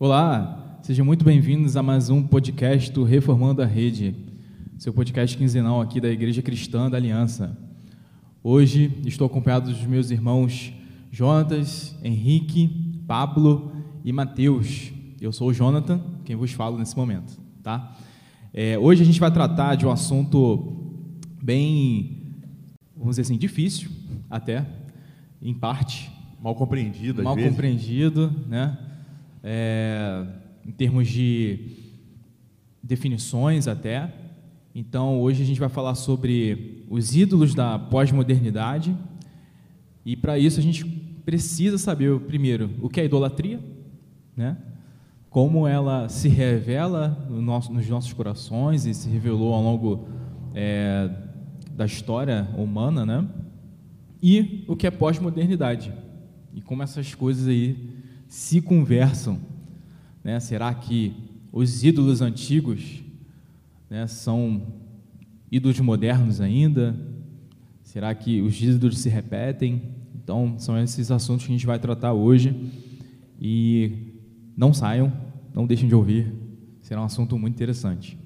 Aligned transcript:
Olá, 0.00 0.78
sejam 0.80 1.04
muito 1.04 1.24
bem-vindos 1.24 1.76
a 1.76 1.82
mais 1.82 2.08
um 2.08 2.22
podcast 2.22 2.92
do 2.92 3.02
Reformando 3.02 3.62
a 3.62 3.66
Rede, 3.66 4.14
seu 4.78 4.92
podcast 4.92 5.36
quinzenal 5.36 5.80
aqui 5.80 6.00
da 6.00 6.08
Igreja 6.08 6.40
Cristã 6.40 6.88
da 6.88 6.96
Aliança. 6.96 7.58
Hoje 8.40 8.92
estou 9.04 9.26
acompanhado 9.26 9.72
dos 9.72 9.84
meus 9.84 10.12
irmãos 10.12 10.72
Jonatas, 11.10 11.96
Henrique, 12.04 13.02
Pablo 13.08 13.72
e 14.04 14.12
Mateus. 14.12 14.92
Eu 15.20 15.32
sou 15.32 15.48
o 15.48 15.52
Jonathan, 15.52 16.00
quem 16.24 16.36
vos 16.36 16.52
falo 16.52 16.78
nesse 16.78 16.96
momento, 16.96 17.36
tá? 17.60 17.96
É, 18.54 18.78
hoje 18.78 19.02
a 19.02 19.04
gente 19.04 19.18
vai 19.18 19.32
tratar 19.32 19.74
de 19.74 19.84
um 19.84 19.90
assunto 19.90 20.94
bem, 21.42 22.36
vamos 22.96 23.16
dizer 23.16 23.22
assim, 23.22 23.36
difícil, 23.36 23.90
até, 24.30 24.64
em 25.42 25.52
parte. 25.52 26.08
Mal 26.40 26.54
compreendido, 26.54 27.20
Mal 27.20 27.34
vezes. 27.34 27.50
compreendido, 27.50 28.32
né? 28.46 28.78
É, 29.42 30.26
em 30.66 30.70
termos 30.70 31.08
de 31.08 31.76
definições 32.82 33.66
até. 33.66 34.12
Então, 34.74 35.20
hoje 35.20 35.42
a 35.42 35.46
gente 35.46 35.60
vai 35.60 35.68
falar 35.68 35.94
sobre 35.94 36.84
os 36.88 37.14
ídolos 37.14 37.54
da 37.54 37.78
pós-modernidade. 37.78 38.96
E 40.04 40.16
para 40.16 40.38
isso 40.38 40.60
a 40.60 40.62
gente 40.62 40.84
precisa 41.24 41.78
saber, 41.78 42.18
primeiro, 42.20 42.70
o 42.80 42.88
que 42.88 43.00
é 43.00 43.04
idolatria, 43.04 43.60
né? 44.36 44.56
como 45.30 45.66
ela 45.66 46.08
se 46.08 46.28
revela 46.28 47.26
no 47.28 47.42
nosso, 47.42 47.72
nos 47.72 47.88
nossos 47.88 48.12
corações 48.12 48.86
e 48.86 48.94
se 48.94 49.08
revelou 49.08 49.52
ao 49.52 49.62
longo 49.62 50.08
é, 50.54 51.10
da 51.72 51.84
história 51.84 52.48
humana, 52.56 53.04
né? 53.04 53.28
E 54.22 54.64
o 54.66 54.74
que 54.74 54.86
é 54.86 54.90
pós-modernidade 54.90 55.92
e 56.54 56.60
como 56.60 56.82
essas 56.82 57.14
coisas 57.14 57.46
aí 57.46 57.97
se 58.28 58.60
conversam, 58.60 59.40
né? 60.22 60.38
Será 60.38 60.72
que 60.74 61.14
os 61.50 61.82
ídolos 61.82 62.20
antigos, 62.20 63.02
né, 63.88 64.06
são 64.06 64.62
ídolos 65.50 65.80
modernos 65.80 66.40
ainda? 66.40 66.94
Será 67.82 68.14
que 68.14 68.42
os 68.42 68.60
ídolos 68.60 68.98
se 68.98 69.08
repetem? 69.08 69.82
Então, 70.14 70.58
são 70.58 70.78
esses 70.78 71.10
assuntos 71.10 71.46
que 71.46 71.52
a 71.52 71.56
gente 71.56 71.66
vai 71.66 71.78
tratar 71.78 72.12
hoje 72.12 72.54
e 73.40 74.12
não 74.54 74.74
saiam, 74.74 75.10
não 75.54 75.66
deixem 75.66 75.88
de 75.88 75.94
ouvir, 75.94 76.30
será 76.82 77.00
um 77.00 77.04
assunto 77.04 77.38
muito 77.38 77.54
interessante. 77.54 78.18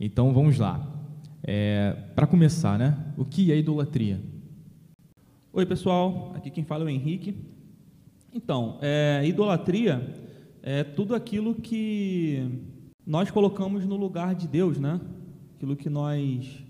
Então 0.00 0.32
vamos 0.32 0.58
lá. 0.58 0.84
É, 1.44 1.92
Para 2.14 2.26
começar, 2.26 2.78
né? 2.78 2.96
O 3.16 3.24
que 3.24 3.52
é 3.52 3.56
idolatria? 3.56 4.29
Oi, 5.52 5.66
pessoal. 5.66 6.30
Aqui 6.36 6.48
quem 6.48 6.62
fala 6.62 6.84
é 6.84 6.86
o 6.86 6.88
Henrique. 6.88 7.34
Então, 8.32 8.78
é, 8.80 9.20
idolatria 9.26 10.14
é 10.62 10.84
tudo 10.84 11.12
aquilo 11.12 11.56
que 11.56 12.48
nós 13.04 13.32
colocamos 13.32 13.84
no 13.84 13.96
lugar 13.96 14.36
de 14.36 14.46
Deus, 14.46 14.78
né? 14.78 15.00
Aquilo 15.56 15.74
que 15.74 15.90
nós 15.90 16.64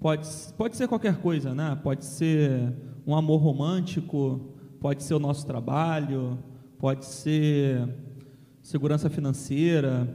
pode 0.00 0.28
pode 0.58 0.76
ser 0.76 0.88
qualquer 0.88 1.18
coisa, 1.18 1.54
né? 1.54 1.78
Pode 1.80 2.04
ser 2.04 2.74
um 3.06 3.14
amor 3.14 3.40
romântico, 3.40 4.52
pode 4.80 5.04
ser 5.04 5.14
o 5.14 5.20
nosso 5.20 5.46
trabalho, 5.46 6.36
pode 6.76 7.04
ser 7.04 7.88
segurança 8.60 9.08
financeira. 9.08 10.12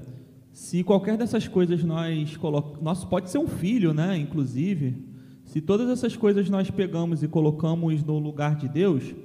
Se 0.51 0.83
qualquer 0.83 1.17
dessas 1.17 1.47
coisas 1.47 1.85
nós 1.85 2.35
colocamos, 2.35 2.81
nosso 2.81 3.07
pode 3.07 3.29
ser 3.29 3.37
um 3.37 3.47
filho, 3.47 3.93
né? 3.93 4.17
Inclusive, 4.17 5.08
se 5.49 5.61
todas 5.61 5.89
essas 5.89 6.15
coisas 6.15 6.47
nós 6.47 6.69
pegamos 6.69 7.23
e 7.23 7.27
colocamos 7.27 8.03
no 8.03 8.19
lugar 8.19 8.55
de 8.55 8.69
Deus, 8.69 9.15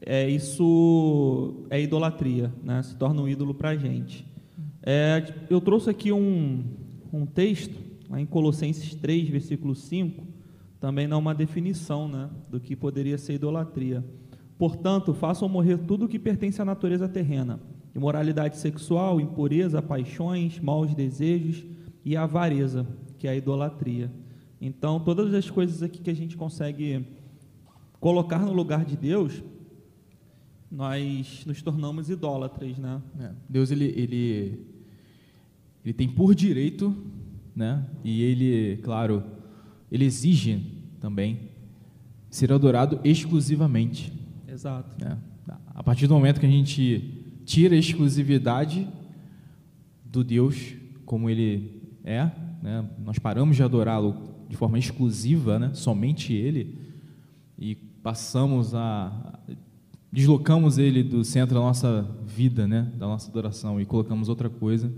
é, 0.00 0.26
isso 0.26 1.66
é 1.68 1.78
idolatria, 1.78 2.50
né? 2.64 2.82
se 2.82 2.96
torna 2.96 3.20
um 3.20 3.28
ídolo 3.28 3.52
para 3.52 3.68
a 3.68 3.76
gente. 3.76 4.26
É, 4.82 5.22
eu 5.50 5.60
trouxe 5.60 5.90
aqui 5.90 6.10
um, 6.10 6.64
um 7.12 7.26
texto, 7.26 7.78
lá 8.08 8.18
em 8.18 8.24
Colossenses 8.24 8.94
3, 8.94 9.28
versículo 9.28 9.74
5, 9.74 10.26
também 10.80 11.06
dá 11.06 11.18
uma 11.18 11.34
definição 11.34 12.08
né, 12.08 12.30
do 12.48 12.58
que 12.58 12.74
poderia 12.74 13.18
ser 13.18 13.34
idolatria. 13.34 14.02
Portanto, 14.56 15.12
façam 15.12 15.50
morrer 15.50 15.76
tudo 15.76 16.06
o 16.06 16.08
que 16.08 16.18
pertence 16.18 16.62
à 16.62 16.64
natureza 16.64 17.06
terrena: 17.06 17.60
imoralidade 17.94 18.56
sexual, 18.56 19.20
impureza, 19.20 19.82
paixões, 19.82 20.58
maus 20.58 20.94
desejos 20.94 21.62
e 22.02 22.16
avareza, 22.16 22.86
que 23.18 23.28
é 23.28 23.32
a 23.32 23.36
idolatria. 23.36 24.21
Então, 24.64 25.00
todas 25.00 25.34
as 25.34 25.50
coisas 25.50 25.82
aqui 25.82 26.00
que 26.00 26.08
a 26.08 26.14
gente 26.14 26.36
consegue 26.36 27.04
colocar 27.98 28.38
no 28.38 28.52
lugar 28.52 28.84
de 28.84 28.96
Deus, 28.96 29.42
nós 30.70 31.42
nos 31.44 31.60
tornamos 31.60 32.08
idólatras, 32.08 32.78
né? 32.78 33.02
É, 33.18 33.30
Deus 33.48 33.72
ele, 33.72 33.86
ele, 33.86 34.64
ele 35.84 35.92
tem 35.92 36.08
por 36.08 36.32
direito, 36.32 36.96
né? 37.56 37.84
E 38.04 38.22
ele, 38.22 38.76
claro, 38.84 39.24
ele 39.90 40.04
exige 40.04 40.64
também 41.00 41.50
ser 42.30 42.52
adorado 42.52 43.00
exclusivamente. 43.02 44.12
Exato. 44.46 44.96
né? 45.04 45.18
A 45.74 45.82
partir 45.82 46.06
do 46.06 46.14
momento 46.14 46.38
que 46.38 46.46
a 46.46 46.48
gente 46.48 47.40
tira 47.44 47.74
a 47.74 47.78
exclusividade 47.78 48.88
do 50.04 50.22
Deus 50.22 50.76
como 51.04 51.28
ele 51.28 51.82
é, 52.04 52.30
né? 52.62 52.88
nós 53.04 53.18
paramos 53.18 53.56
de 53.56 53.62
adorá-lo 53.64 54.31
de 54.52 54.58
forma 54.58 54.78
exclusiva, 54.78 55.58
né? 55.58 55.70
somente 55.72 56.30
ele, 56.34 56.76
e 57.58 57.74
passamos 58.02 58.74
a. 58.74 59.10
deslocamos 60.12 60.76
ele 60.76 61.02
do 61.02 61.24
centro 61.24 61.54
da 61.54 61.60
nossa 61.62 62.06
vida, 62.26 62.66
né? 62.68 62.86
da 62.98 63.06
nossa 63.06 63.30
adoração, 63.30 63.80
e 63.80 63.86
colocamos 63.86 64.28
outra 64.28 64.50
coisa, 64.50 64.92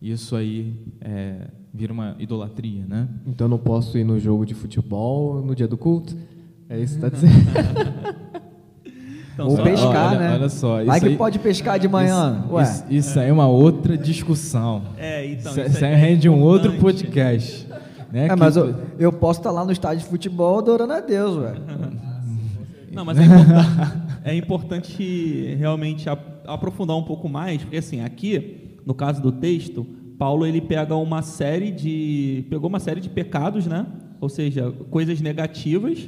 isso 0.00 0.34
aí 0.34 0.74
é, 1.00 1.46
vira 1.72 1.92
uma 1.92 2.16
idolatria. 2.18 2.84
Né? 2.88 3.08
Então 3.24 3.46
não 3.46 3.56
posso 3.58 3.96
ir 3.96 4.02
no 4.02 4.18
jogo 4.18 4.44
de 4.44 4.52
futebol 4.54 5.40
no 5.44 5.54
dia 5.54 5.68
do 5.68 5.76
culto? 5.78 6.16
É 6.68 6.80
isso 6.80 6.98
que 6.98 7.06
está 7.06 7.08
dizendo? 7.08 7.32
Então, 9.34 9.48
Ou 9.48 9.56
só- 9.56 9.62
pescar, 9.62 10.08
olha- 10.10 10.18
né? 10.18 10.34
olha 10.34 10.48
só, 10.50 10.84
Vai 10.84 10.98
isso 10.98 11.06
que 11.06 11.12
aí- 11.12 11.16
pode 11.16 11.38
pescar 11.38 11.78
de 11.78 11.88
manhã. 11.88 12.42
Isso, 12.44 12.52
Ué, 12.52 12.62
isso, 12.62 12.84
isso 12.90 13.18
aí 13.18 13.30
é 13.30 13.32
uma 13.32 13.46
outra 13.48 13.96
discussão. 13.96 14.82
É, 14.98 15.24
então. 15.24 15.52
isso 15.52 15.60
isso 15.62 15.70
isso 15.70 15.84
é 15.86 15.94
aí 15.94 15.98
rende 15.98 16.28
um 16.28 16.42
outro 16.42 16.74
podcast. 16.74 17.66
Né? 18.12 18.26
é, 18.26 18.28
que- 18.28 18.36
mas 18.36 18.56
eu, 18.56 18.74
eu 18.98 19.12
posso 19.12 19.40
estar 19.40 19.50
lá 19.50 19.64
no 19.64 19.72
estádio 19.72 20.04
de 20.04 20.10
futebol 20.10 20.58
adorando 20.58 20.92
a 20.92 21.00
Deus, 21.00 21.36
ué. 21.36 21.54
Não, 22.92 23.04
mas 23.06 23.16
é 23.18 23.24
importante, 23.24 24.02
é 24.24 24.34
importante 24.36 25.54
realmente 25.58 26.08
a- 26.10 26.18
aprofundar 26.46 26.96
um 26.96 27.02
pouco 27.02 27.28
mais, 27.28 27.62
porque 27.62 27.78
assim, 27.78 28.02
aqui, 28.02 28.76
no 28.84 28.92
caso 28.94 29.22
do 29.22 29.32
texto, 29.32 29.86
Paulo 30.18 30.44
ele 30.46 30.60
pega 30.60 30.94
uma 30.94 31.22
série 31.22 31.70
de 31.70 32.44
pegou 32.50 32.68
uma 32.68 32.78
série 32.78 33.00
de 33.00 33.08
pecados, 33.08 33.66
né? 33.66 33.86
Ou 34.20 34.28
seja, 34.28 34.70
coisas 34.90 35.20
negativas 35.20 36.06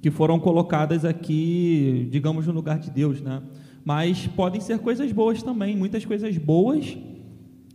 que 0.00 0.10
foram 0.10 0.38
colocadas 0.38 1.04
aqui, 1.04 2.08
digamos, 2.10 2.46
no 2.46 2.52
lugar 2.52 2.78
de 2.78 2.90
Deus, 2.90 3.20
né? 3.20 3.42
Mas 3.84 4.26
podem 4.28 4.60
ser 4.60 4.78
coisas 4.78 5.10
boas 5.12 5.42
também, 5.42 5.76
muitas 5.76 6.04
coisas 6.04 6.38
boas. 6.38 6.96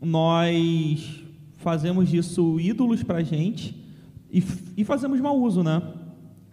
Nós 0.01 1.23
fazemos 1.57 2.09
disso 2.09 2.59
ídolos 2.59 3.03
para 3.03 3.22
gente 3.23 3.75
e, 4.31 4.44
e 4.78 4.84
fazemos 4.84 5.19
mau 5.19 5.40
uso, 5.40 5.63
né? 5.63 5.81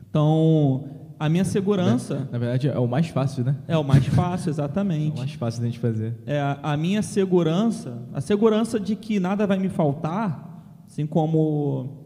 Então, 0.08 0.84
a 1.18 1.28
minha 1.28 1.44
segurança 1.44 2.28
Na 2.30 2.38
verdade, 2.38 2.68
é 2.68 2.78
o 2.78 2.86
mais 2.86 3.08
fácil, 3.08 3.44
né? 3.44 3.56
é 3.68 3.76
o 3.76 3.84
mais 3.84 4.06
fácil, 4.06 4.48
É 4.50 4.50
o 4.50 4.54
exatamente. 4.54 5.16
mais 5.16 5.32
fácil 5.34 5.60
da 5.60 5.66
gente 5.66 5.78
fazer. 5.78 6.14
É 6.26 6.40
a, 6.40 6.58
a 6.62 6.76
minha 6.76 7.02
segurança, 7.02 8.02
a 8.12 8.20
segurança 8.20 8.78
de 8.80 8.96
que 8.96 9.20
nada 9.20 9.46
vai 9.46 9.58
me 9.58 9.68
faltar, 9.68 10.82
assim 10.86 11.06
como 11.06 12.04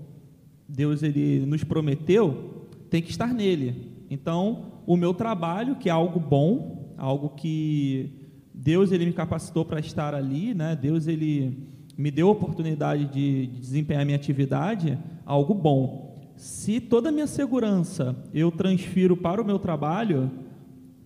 Deus 0.68 1.02
ele 1.02 1.44
nos 1.46 1.64
prometeu, 1.64 2.68
tem 2.90 3.02
que 3.02 3.10
estar 3.10 3.32
nele. 3.32 3.92
Então, 4.10 4.72
o 4.86 4.96
meu 4.96 5.12
trabalho, 5.12 5.76
que 5.76 5.88
é 5.88 5.92
algo 5.92 6.18
bom, 6.18 6.94
algo 6.96 7.30
que 7.30 8.12
Deus 8.54 8.90
ele 8.90 9.06
me 9.06 9.12
capacitou 9.12 9.64
para 9.64 9.80
estar 9.80 10.14
ali, 10.14 10.54
né? 10.54 10.74
Deus 10.74 11.06
ele 11.06 11.68
me 11.98 12.12
deu 12.12 12.28
a 12.28 12.30
oportunidade 12.30 13.06
de, 13.06 13.48
de 13.48 13.58
desempenhar 13.58 14.04
minha 14.04 14.16
atividade, 14.16 14.96
algo 15.26 15.52
bom. 15.52 16.16
Se 16.36 16.80
toda 16.80 17.08
a 17.08 17.12
minha 17.12 17.26
segurança 17.26 18.14
eu 18.32 18.52
transfiro 18.52 19.16
para 19.16 19.42
o 19.42 19.44
meu 19.44 19.58
trabalho, 19.58 20.30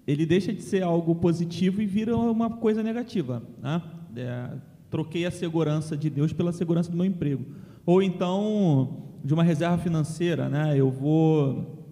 ele 0.06 0.26
deixa 0.26 0.52
de 0.52 0.60
ser 0.60 0.82
algo 0.82 1.14
positivo 1.14 1.80
e 1.80 1.86
vira 1.86 2.14
uma 2.14 2.50
coisa 2.50 2.82
negativa. 2.82 3.42
Né? 3.62 3.82
É, 4.16 4.50
troquei 4.90 5.24
a 5.24 5.30
segurança 5.30 5.96
de 5.96 6.10
Deus 6.10 6.34
pela 6.34 6.52
segurança 6.52 6.90
do 6.90 6.96
meu 6.96 7.06
emprego. 7.06 7.46
Ou 7.86 8.02
então, 8.02 9.04
de 9.24 9.32
uma 9.32 9.42
reserva 9.42 9.78
financeira, 9.78 10.50
né? 10.50 10.74
eu 10.76 10.90
vou 10.90 11.88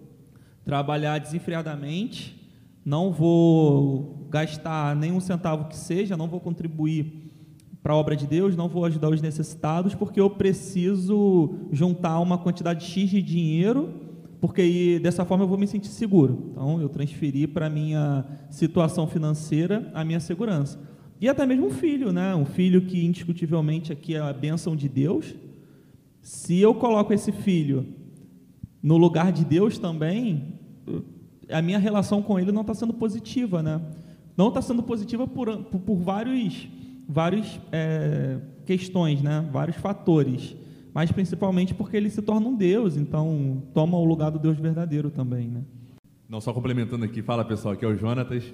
trabalhar 0.63 1.17
desenfreadamente, 1.17 2.39
não 2.85 3.11
vou 3.11 4.27
gastar 4.29 4.95
nenhum 4.95 5.19
centavo 5.19 5.67
que 5.67 5.75
seja, 5.75 6.15
não 6.15 6.27
vou 6.27 6.39
contribuir 6.39 7.30
para 7.81 7.93
a 7.93 7.95
obra 7.95 8.15
de 8.15 8.27
Deus, 8.27 8.55
não 8.55 8.69
vou 8.69 8.85
ajudar 8.85 9.09
os 9.09 9.21
necessitados, 9.21 9.95
porque 9.95 10.19
eu 10.19 10.29
preciso 10.29 11.55
juntar 11.71 12.19
uma 12.19 12.37
quantidade 12.37 12.85
X 12.85 13.09
de 13.09 13.21
dinheiro 13.21 14.11
porque 14.41 14.61
aí, 14.61 14.99
dessa 14.99 15.23
forma 15.23 15.43
eu 15.43 15.47
vou 15.47 15.57
me 15.57 15.67
sentir 15.67 15.89
seguro. 15.89 16.49
Então, 16.51 16.81
eu 16.81 16.89
transferi 16.89 17.45
para 17.45 17.67
a 17.67 17.69
minha 17.69 18.25
situação 18.49 19.05
financeira 19.05 19.91
a 19.93 20.03
minha 20.03 20.19
segurança. 20.19 20.79
E 21.21 21.29
até 21.29 21.45
mesmo 21.45 21.67
um 21.67 21.69
filho, 21.69 22.11
né? 22.11 22.33
Um 22.33 22.45
filho 22.45 22.81
que 22.81 23.05
indiscutivelmente 23.05 23.93
aqui 23.93 24.15
é 24.15 24.19
a 24.19 24.33
bênção 24.33 24.75
de 24.75 24.89
Deus. 24.89 25.35
Se 26.23 26.59
eu 26.59 26.73
coloco 26.73 27.13
esse 27.13 27.31
filho 27.31 27.85
no 28.81 28.97
lugar 28.97 29.31
de 29.31 29.45
Deus 29.45 29.77
também, 29.77 30.55
a 31.47 31.61
minha 31.61 31.77
relação 31.77 32.23
com 32.23 32.39
ele 32.39 32.51
não 32.51 32.61
está 32.61 32.73
sendo 32.73 32.93
positiva, 32.93 33.61
né? 33.61 33.79
Não 34.35 34.47
está 34.47 34.59
sendo 34.59 34.81
positiva 34.81 35.27
por, 35.27 35.55
por, 35.65 35.97
vários, 35.97 36.67
vários 37.11 37.59
é, 37.71 38.37
questões, 38.65 39.21
né? 39.21 39.47
Vários 39.51 39.75
fatores, 39.77 40.55
mas 40.93 41.11
principalmente 41.11 41.73
porque 41.73 41.97
ele 41.97 42.09
se 42.09 42.21
torna 42.21 42.47
um 42.47 42.55
Deus, 42.55 42.95
então 42.95 43.61
toma 43.73 43.97
o 43.97 44.05
lugar 44.05 44.31
do 44.31 44.39
Deus 44.39 44.57
verdadeiro 44.57 45.09
também, 45.09 45.47
né? 45.47 45.63
Não 46.27 46.39
só 46.39 46.53
complementando 46.53 47.03
aqui, 47.03 47.21
fala 47.21 47.43
pessoal, 47.43 47.73
aqui 47.73 47.83
é 47.83 47.87
o 47.87 47.95
Jonatas. 47.95 48.53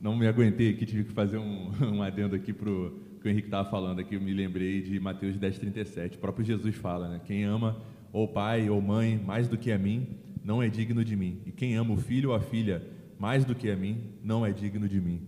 Não 0.00 0.16
me 0.16 0.26
aguentei 0.26 0.70
aqui, 0.70 0.86
tive 0.86 1.04
que 1.04 1.12
fazer 1.12 1.36
um, 1.36 1.70
um 1.92 2.02
adendo 2.02 2.34
aqui 2.34 2.52
para 2.52 2.70
o 2.70 2.92
que 3.20 3.28
o 3.28 3.30
Henrique 3.30 3.48
estava 3.48 3.68
falando 3.68 4.00
aqui. 4.00 4.14
Eu 4.14 4.20
me 4.20 4.32
lembrei 4.32 4.80
de 4.80 4.98
Mateus 4.98 5.36
10,37. 5.36 6.14
O 6.14 6.18
próprio 6.18 6.46
Jesus 6.46 6.74
fala, 6.76 7.08
né? 7.08 7.20
Quem 7.24 7.44
ama 7.44 7.76
ou 8.12 8.26
pai 8.26 8.70
ou 8.70 8.80
mãe 8.80 9.20
mais 9.22 9.48
do 9.48 9.58
que 9.58 9.70
a 9.70 9.76
mim, 9.78 10.06
não 10.42 10.62
é 10.62 10.68
digno 10.68 11.04
de 11.04 11.14
mim. 11.14 11.42
E 11.44 11.52
quem 11.52 11.76
ama 11.76 11.92
o 11.92 11.98
filho 11.98 12.30
ou 12.30 12.34
a 12.34 12.40
filha 12.40 12.82
mais 13.18 13.44
do 13.44 13.54
que 13.54 13.68
a 13.70 13.76
mim, 13.76 14.04
não 14.24 14.46
é 14.46 14.52
digno 14.52 14.88
de 14.88 15.00
mim. 15.00 15.20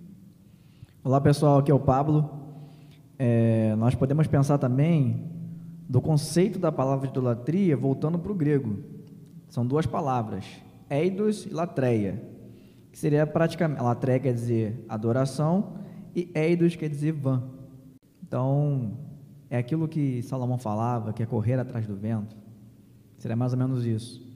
Olá 1.02 1.20
pessoal, 1.20 1.58
aqui 1.58 1.70
é 1.70 1.74
o 1.74 1.80
Pablo. 1.80 2.39
É, 3.22 3.76
nós 3.76 3.94
podemos 3.94 4.26
pensar 4.26 4.56
também 4.56 5.30
do 5.86 6.00
conceito 6.00 6.58
da 6.58 6.72
palavra 6.72 7.06
idolatria 7.06 7.76
voltando 7.76 8.18
para 8.18 8.32
o 8.32 8.34
grego. 8.34 8.78
São 9.46 9.66
duas 9.66 9.84
palavras, 9.84 10.46
eidos 10.88 11.44
e 11.44 11.50
latreia, 11.50 12.18
que 12.90 12.98
seria 12.98 13.26
praticamente, 13.26 13.82
latreia 13.82 14.20
quer 14.20 14.32
dizer 14.32 14.86
adoração 14.88 15.74
e 16.16 16.32
eidos 16.34 16.76
quer 16.76 16.88
dizer 16.88 17.12
vã. 17.12 17.42
Então, 18.26 18.92
é 19.50 19.58
aquilo 19.58 19.86
que 19.86 20.22
Salomão 20.22 20.56
falava, 20.56 21.12
que 21.12 21.22
é 21.22 21.26
correr 21.26 21.60
atrás 21.60 21.86
do 21.86 21.94
vento. 21.94 22.34
Seria 23.18 23.36
mais 23.36 23.52
ou 23.52 23.58
menos 23.58 23.84
isso. 23.84 24.26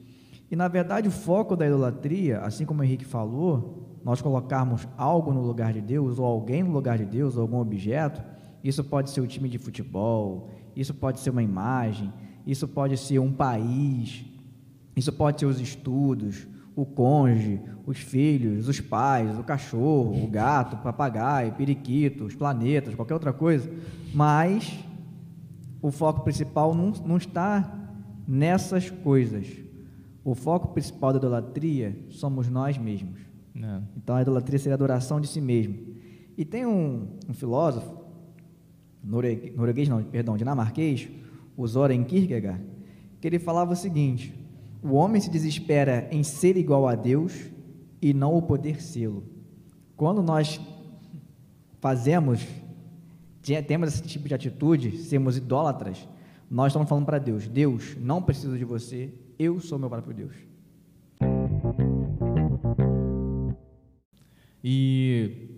E 0.51 0.55
na 0.55 0.67
verdade, 0.67 1.07
o 1.07 1.11
foco 1.11 1.55
da 1.55 1.65
idolatria, 1.65 2.41
assim 2.41 2.67
como 2.67 2.81
o 2.81 2.83
Henrique 2.83 3.03
falou, 3.03 3.97
nós 4.03 4.21
colocarmos 4.21 4.87
algo 4.95 5.33
no 5.33 5.41
lugar 5.41 5.73
de 5.73 5.81
Deus, 5.81 6.19
ou 6.19 6.25
alguém 6.25 6.61
no 6.61 6.71
lugar 6.71 6.99
de 6.99 7.05
Deus, 7.05 7.35
ou 7.35 7.41
algum 7.41 7.57
objeto, 7.57 8.34
isso 8.67 8.83
pode 8.83 9.11
ser 9.11 9.21
o 9.21 9.27
time 9.27 9.47
de 9.47 9.59
futebol, 9.59 10.49
isso 10.75 10.91
pode 10.91 11.19
ser 11.19 11.29
uma 11.29 11.43
imagem, 11.43 12.11
isso 12.47 12.67
pode 12.67 12.97
ser 12.97 13.19
um 13.19 13.31
país, 13.31 14.25
isso 14.95 15.13
pode 15.13 15.39
ser 15.39 15.45
os 15.45 15.59
estudos, 15.59 16.47
o 16.75 16.83
cônjuge, 16.83 17.61
os 17.85 17.99
filhos, 17.99 18.67
os 18.67 18.81
pais, 18.81 19.37
o 19.37 19.43
cachorro, 19.43 20.23
o 20.23 20.27
gato, 20.27 20.77
o 20.77 20.79
papagaio, 20.79 21.51
o 21.51 21.53
periquito, 21.53 22.25
os 22.25 22.33
planetas, 22.33 22.95
qualquer 22.95 23.13
outra 23.13 23.31
coisa, 23.31 23.69
mas 24.15 24.83
o 25.79 25.91
foco 25.91 26.21
principal 26.21 26.73
não, 26.73 26.91
não 27.05 27.17
está 27.17 27.71
nessas 28.27 28.89
coisas. 28.89 29.47
O 30.23 30.33
foco 30.33 30.69
principal 30.69 31.13
da 31.13 31.19
idolatria 31.19 31.95
somos 32.09 32.49
nós 32.49 32.79
mesmos. 32.79 33.19
É. 33.55 33.81
Então 33.95 34.15
a 34.15 34.23
idolatria 34.23 34.57
seria 34.57 34.73
a 34.73 34.75
adoração 34.75 35.21
de 35.21 35.27
si 35.27 35.39
mesmo. 35.39 35.77
E 36.35 36.43
tem 36.43 36.65
um, 36.65 37.07
um 37.29 37.33
filósofo, 37.33 38.04
norueguês 39.05 39.87
não, 39.87 40.03
perdão, 40.03 40.35
dinamarquês, 40.35 41.07
o 41.55 41.67
Soren 41.67 42.03
Kierkegaard, 42.03 42.61
que 43.21 43.27
ele 43.27 43.37
falava 43.39 43.73
o 43.73 43.75
seguinte: 43.75 44.33
o 44.81 44.93
homem 44.93 45.21
se 45.21 45.29
desespera 45.29 46.07
em 46.11 46.23
ser 46.23 46.57
igual 46.57 46.87
a 46.87 46.95
Deus 46.95 47.33
e 48.01 48.13
não 48.13 48.35
o 48.35 48.41
poder 48.41 48.81
sê-lo. 48.81 49.23
Quando 49.95 50.21
nós 50.21 50.59
fazemos, 51.79 52.45
temos 53.67 53.89
esse 53.89 54.03
tipo 54.03 54.27
de 54.27 54.33
atitude, 54.33 54.97
sermos 54.97 55.37
idólatras, 55.37 56.07
nós 56.49 56.67
estamos 56.67 56.89
falando 56.89 57.05
para 57.05 57.19
Deus: 57.19 57.47
Deus, 57.47 57.95
não 57.99 58.21
preciso 58.21 58.57
de 58.57 58.65
você, 58.65 59.13
eu 59.37 59.59
sou 59.59 59.77
meu 59.77 59.89
próprio 59.89 60.13
Deus. 60.15 60.35
E 64.63 65.49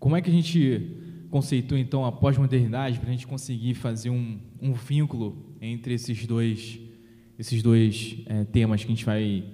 como 0.00 0.16
é 0.16 0.20
que 0.20 0.28
a 0.28 0.32
gente 0.32 1.05
conceitua 1.26 1.78
então 1.78 2.04
a 2.04 2.12
pós-modernidade 2.12 2.98
para 2.98 3.08
a 3.08 3.12
gente 3.12 3.26
conseguir 3.26 3.74
fazer 3.74 4.10
um, 4.10 4.38
um 4.60 4.72
vínculo 4.72 5.56
entre 5.60 5.94
esses 5.94 6.26
dois, 6.26 6.78
esses 7.38 7.62
dois 7.62 8.18
é, 8.26 8.44
temas 8.44 8.82
que 8.82 8.92
a 8.92 8.94
gente 8.94 9.04
vai 9.04 9.44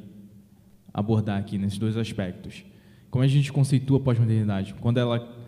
abordar 0.93 1.39
aqui, 1.39 1.59
nesses 1.59 1.79
dois 1.79 1.97
aspectos? 1.97 2.65
Como 3.11 3.25
a 3.25 3.29
gente 3.29 3.53
conceitua 3.53 3.99
a 3.99 4.01
pós-modernidade? 4.01 4.75
Quando 4.81 4.99
ela 4.99 5.43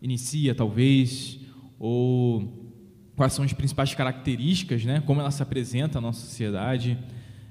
inicia, 0.00 0.54
talvez, 0.54 1.38
ou 1.78 2.60
quais 3.16 3.32
são 3.32 3.44
as 3.44 3.52
principais 3.52 3.94
características, 3.94 4.84
né? 4.84 5.02
como 5.04 5.20
ela 5.20 5.30
se 5.30 5.42
apresenta 5.42 5.98
à 5.98 6.00
nossa 6.00 6.20
sociedade. 6.20 6.98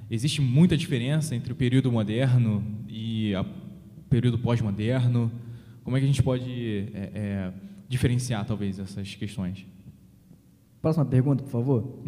Existe 0.10 0.42
muita 0.42 0.75
diferença 0.75 1.36
entre 1.36 1.54
o 1.54 1.56
período 1.56 1.92
moderno 1.92 2.63
e 2.88 3.34
o 3.36 4.10
período 4.10 4.40
pós-moderno. 4.40 5.31
Como 5.84 5.95
é 5.95 6.00
que 6.00 6.06
a 6.06 6.07
gente 6.07 6.24
pode 6.24 6.90
é, 6.94 7.12
é, 7.13 7.54
diferenciar, 7.90 8.46
talvez, 8.46 8.80
essas 8.80 9.16
questões? 9.16 9.66
Próxima 10.82 11.04
pergunta, 11.04 11.44
por 11.44 11.50
favor. 11.50 12.00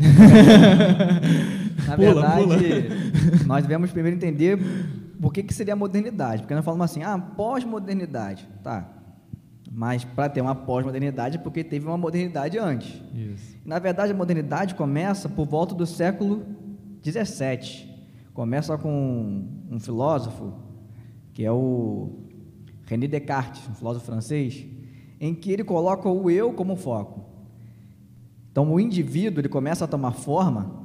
Na 1.87 1.95
pula, 1.97 2.13
verdade, 2.13 2.43
pula. 2.43 3.43
nós 3.45 3.63
devemos 3.63 3.91
primeiro 3.91 4.15
entender 4.15 4.57
o 5.21 5.29
que, 5.29 5.43
que 5.43 5.53
seria 5.53 5.73
a 5.73 5.75
modernidade. 5.75 6.43
Porque 6.43 6.55
nós 6.55 6.63
falamos 6.63 6.85
assim, 6.85 7.03
ah, 7.03 7.17
pós-modernidade. 7.17 8.47
Tá, 8.63 9.01
mas 9.73 10.03
para 10.03 10.29
ter 10.29 10.41
uma 10.41 10.53
pós-modernidade, 10.53 11.39
porque 11.39 11.63
teve 11.63 11.85
uma 11.85 11.97
modernidade 11.97 12.57
antes. 12.57 13.01
Isso. 13.13 13.57
Na 13.65 13.79
verdade, 13.79 14.11
a 14.11 14.15
modernidade 14.15 14.75
começa 14.75 15.27
por 15.27 15.47
volta 15.47 15.73
do 15.73 15.85
século 15.85 16.45
XVII. 17.03 17.89
Começa 18.33 18.77
com 18.77 19.47
um 19.69 19.79
filósofo, 19.79 20.53
que 21.33 21.43
é 21.43 21.51
o 21.51 22.19
René 22.85 23.07
Descartes, 23.07 23.67
um 23.69 23.73
filósofo 23.73 24.05
francês, 24.05 24.65
em 25.21 25.35
que 25.35 25.51
ele 25.51 25.63
coloca 25.63 26.09
o 26.09 26.31
eu 26.31 26.51
como 26.51 26.75
foco. 26.75 27.23
Então, 28.51 28.73
o 28.73 28.79
indivíduo 28.79 29.39
ele 29.39 29.47
começa 29.47 29.85
a 29.85 29.87
tomar 29.87 30.13
forma 30.13 30.81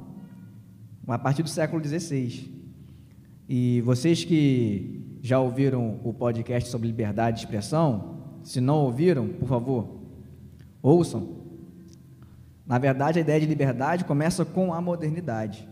a 1.07 1.17
partir 1.17 1.41
do 1.41 1.49
século 1.49 1.83
XVI. 1.83 2.47
E 3.49 3.81
vocês 3.81 4.23
que 4.23 5.17
já 5.23 5.39
ouviram 5.39 5.99
o 6.03 6.13
podcast 6.13 6.69
sobre 6.69 6.87
liberdade 6.87 7.37
de 7.37 7.45
expressão, 7.45 8.17
se 8.43 8.61
não 8.61 8.75
ouviram, 8.75 9.27
por 9.27 9.47
favor, 9.47 9.87
ouçam. 10.83 11.37
Na 12.65 12.77
verdade, 12.77 13.17
a 13.17 13.21
ideia 13.23 13.39
de 13.39 13.47
liberdade 13.47 14.05
começa 14.05 14.45
com 14.45 14.71
a 14.71 14.79
modernidade. 14.79 15.67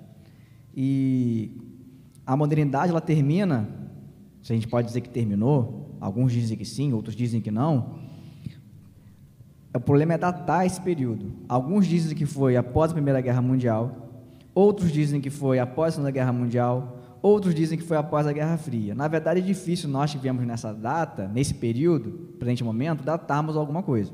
E 0.76 1.52
a 2.26 2.36
modernidade 2.36 2.90
ela 2.90 3.02
termina, 3.02 3.70
se 4.42 4.52
a 4.52 4.56
gente 4.56 4.68
pode 4.68 4.88
dizer 4.88 5.02
que 5.02 5.10
terminou, 5.10 5.96
alguns 6.02 6.32
dizem 6.32 6.58
que 6.58 6.66
sim, 6.66 6.94
outros 6.94 7.16
dizem 7.16 7.40
que 7.40 7.52
não. 7.52 8.05
O 9.76 9.80
problema 9.80 10.14
é 10.14 10.18
datar 10.18 10.66
esse 10.66 10.80
período. 10.82 11.34
Alguns 11.48 11.86
dizem 11.86 12.16
que 12.16 12.26
foi 12.26 12.56
após 12.56 12.92
a 12.92 12.94
Primeira 12.94 13.22
Guerra 13.22 13.42
Mundial, 13.42 14.10
outros 14.54 14.92
dizem 14.92 15.20
que 15.20 15.30
foi 15.30 15.60
após 15.60 15.90
a 15.90 15.92
Segunda 15.96 16.12
Guerra 16.12 16.32
Mundial, 16.32 16.96
Outros 17.26 17.56
dizem 17.56 17.76
que 17.76 17.84
foi 17.84 17.98
após 17.98 18.28
a 18.28 18.32
Guerra 18.32 18.56
Fria. 18.56 18.94
Na 18.94 19.08
verdade, 19.08 19.40
é 19.40 19.44
difícil 19.44 19.90
nós 19.90 20.12
que 20.12 20.18
vivemos 20.20 20.46
nessa 20.46 20.72
data, 20.72 21.28
nesse 21.28 21.56
período, 21.56 22.12
presente 22.38 22.64
momento, 22.64 23.04
datarmos 23.04 23.58
alguma 23.58 23.82
coisa. 23.82 24.14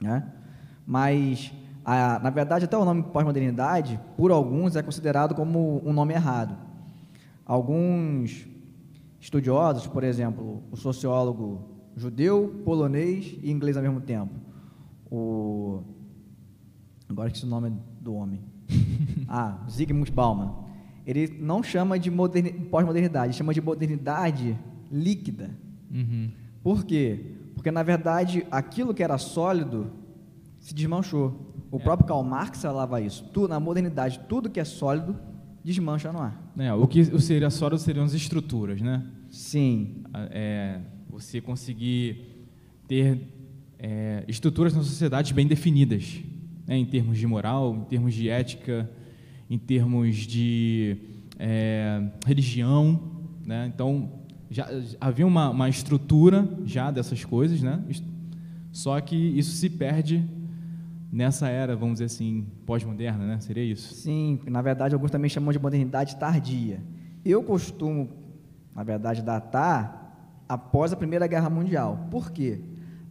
Né? 0.00 0.22
Mas, 0.86 1.52
a, 1.84 2.20
na 2.20 2.30
verdade, 2.30 2.66
até 2.66 2.78
o 2.78 2.84
nome 2.84 3.02
pós-modernidade, 3.02 3.98
por 4.16 4.30
alguns, 4.30 4.76
é 4.76 4.82
considerado 4.82 5.34
como 5.34 5.82
um 5.84 5.92
nome 5.92 6.14
errado. 6.14 6.56
Alguns 7.44 8.46
estudiosos, 9.18 9.88
por 9.88 10.04
exemplo, 10.04 10.62
o 10.70 10.76
sociólogo 10.76 11.64
judeu, 11.96 12.62
polonês 12.64 13.36
e 13.42 13.50
inglês 13.50 13.76
ao 13.76 13.82
mesmo 13.82 14.00
tempo. 14.00 14.30
O 15.10 15.82
agora 17.08 17.28
esqueci 17.28 17.44
o 17.44 17.48
nome 17.48 17.72
do 18.00 18.14
homem. 18.14 18.40
ah, 19.28 19.66
Zygmunt 19.68 20.12
Bauman 20.12 20.70
ele 21.10 21.38
não 21.40 21.62
chama 21.62 21.98
de 21.98 22.10
pós-modernidade, 22.70 23.34
chama 23.34 23.54
de 23.54 23.60
modernidade 23.60 24.56
líquida. 24.90 25.50
Uhum. 25.90 26.30
Por 26.62 26.84
quê? 26.84 27.34
Porque, 27.54 27.70
na 27.70 27.82
verdade, 27.82 28.46
aquilo 28.50 28.94
que 28.94 29.02
era 29.02 29.18
sólido 29.18 29.90
se 30.58 30.74
desmanchou. 30.74 31.52
O 31.70 31.78
é. 31.78 31.80
próprio 31.80 32.06
Karl 32.06 32.22
Marx 32.22 32.62
falava 32.62 33.00
isso. 33.00 33.24
Tu, 33.32 33.48
na 33.48 33.58
modernidade, 33.58 34.20
tudo 34.28 34.50
que 34.50 34.60
é 34.60 34.64
sólido 34.64 35.16
desmancha 35.64 36.12
no 36.12 36.20
ar. 36.20 36.52
É, 36.56 36.72
o 36.72 36.86
que 36.86 37.04
seria 37.20 37.50
sólido 37.50 37.80
seriam 37.80 38.04
as 38.04 38.14
estruturas, 38.14 38.80
né? 38.80 39.04
Sim. 39.30 40.04
É, 40.30 40.80
você 41.08 41.40
conseguir 41.40 42.46
ter 42.86 43.39
é, 43.82 44.24
estruturas 44.28 44.74
na 44.74 44.82
sociedade 44.82 45.32
bem 45.32 45.46
definidas, 45.46 46.20
né, 46.66 46.76
em 46.76 46.84
termos 46.84 47.18
de 47.18 47.26
moral, 47.26 47.74
em 47.74 47.84
termos 47.84 48.14
de 48.14 48.28
ética, 48.28 48.88
em 49.48 49.58
termos 49.58 50.16
de 50.16 50.96
é, 51.38 52.02
religião, 52.26 53.00
né? 53.44 53.70
Então 53.74 54.12
já 54.50 54.68
havia 55.00 55.26
uma, 55.26 55.50
uma 55.50 55.68
estrutura 55.68 56.48
já 56.64 56.90
dessas 56.90 57.24
coisas, 57.24 57.62
né? 57.62 57.82
Só 58.70 59.00
que 59.00 59.16
isso 59.16 59.52
se 59.52 59.70
perde 59.70 60.24
nessa 61.10 61.48
era, 61.48 61.74
vamos 61.74 61.94
dizer 61.94 62.04
assim, 62.04 62.46
pós-moderna, 62.66 63.26
né? 63.26 63.40
Seria 63.40 63.64
isso? 63.64 63.94
Sim, 63.94 64.38
na 64.46 64.60
verdade 64.62 64.94
alguns 64.94 65.10
também 65.10 65.30
chamam 65.30 65.52
de 65.52 65.58
modernidade 65.58 66.16
tardia. 66.16 66.80
Eu 67.24 67.42
costumo, 67.42 68.10
na 68.74 68.84
verdade, 68.84 69.22
datar 69.22 70.44
após 70.48 70.92
a 70.92 70.96
Primeira 70.96 71.26
Guerra 71.26 71.50
Mundial. 71.50 72.08
Por 72.10 72.30
quê? 72.30 72.60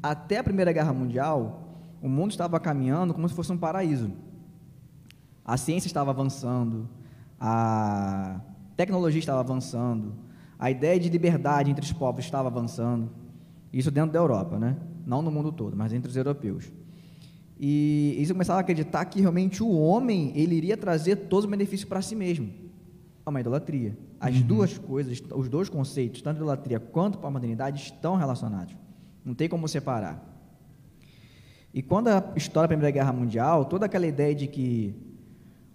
Até 0.01 0.37
a 0.37 0.43
Primeira 0.43 0.71
Guerra 0.71 0.93
Mundial, 0.93 1.69
o 2.01 2.07
mundo 2.07 2.31
estava 2.31 2.59
caminhando 2.59 3.13
como 3.13 3.27
se 3.27 3.35
fosse 3.35 3.51
um 3.51 3.57
paraíso. 3.57 4.11
A 5.43 5.57
ciência 5.57 5.87
estava 5.87 6.11
avançando, 6.11 6.87
a 7.39 8.39
tecnologia 8.77 9.19
estava 9.19 9.41
avançando, 9.41 10.13
a 10.57 10.71
ideia 10.71 10.99
de 10.99 11.09
liberdade 11.09 11.69
entre 11.69 11.83
os 11.83 11.91
povos 11.91 12.23
estava 12.23 12.47
avançando. 12.47 13.09
Isso 13.73 13.91
dentro 13.91 14.11
da 14.11 14.19
Europa, 14.19 14.57
né? 14.57 14.77
Não 15.05 15.21
no 15.21 15.29
mundo 15.29 15.51
todo, 15.51 15.75
mas 15.75 15.91
entre 15.91 16.09
os 16.09 16.15
europeus. 16.15 16.71
E 17.59 18.13
eles 18.15 18.31
começaram 18.31 18.57
a 18.57 18.61
acreditar 18.61 19.03
que 19.05 19.19
realmente 19.19 19.61
o 19.61 19.69
homem 19.69 20.31
ele 20.33 20.55
iria 20.55 20.77
trazer 20.77 21.15
todos 21.27 21.43
os 21.43 21.51
benefícios 21.51 21.89
para 21.89 22.01
si 22.01 22.15
mesmo. 22.15 22.49
É 23.25 23.29
uma 23.29 23.41
idolatria. 23.41 23.97
As 24.17 24.35
uhum. 24.35 24.41
duas 24.43 24.77
coisas, 24.77 25.21
os 25.35 25.49
dois 25.49 25.67
conceitos, 25.67 26.21
tanto 26.21 26.37
a 26.37 26.39
idolatria 26.39 26.79
quanto 26.79 27.25
a 27.25 27.29
modernidade, 27.29 27.81
estão 27.81 28.15
relacionados. 28.15 28.75
Não 29.29 29.35
tem 29.35 29.47
como 29.47 29.67
separar. 29.67 30.19
E 31.71 31.83
quando 31.83 32.07
a 32.07 32.33
história 32.35 32.67
da 32.67 32.69
Primeira 32.69 32.89
Guerra 32.89 33.13
Mundial, 33.13 33.63
toda 33.65 33.85
aquela 33.85 34.07
ideia 34.07 34.33
de 34.33 34.47
que 34.47 34.95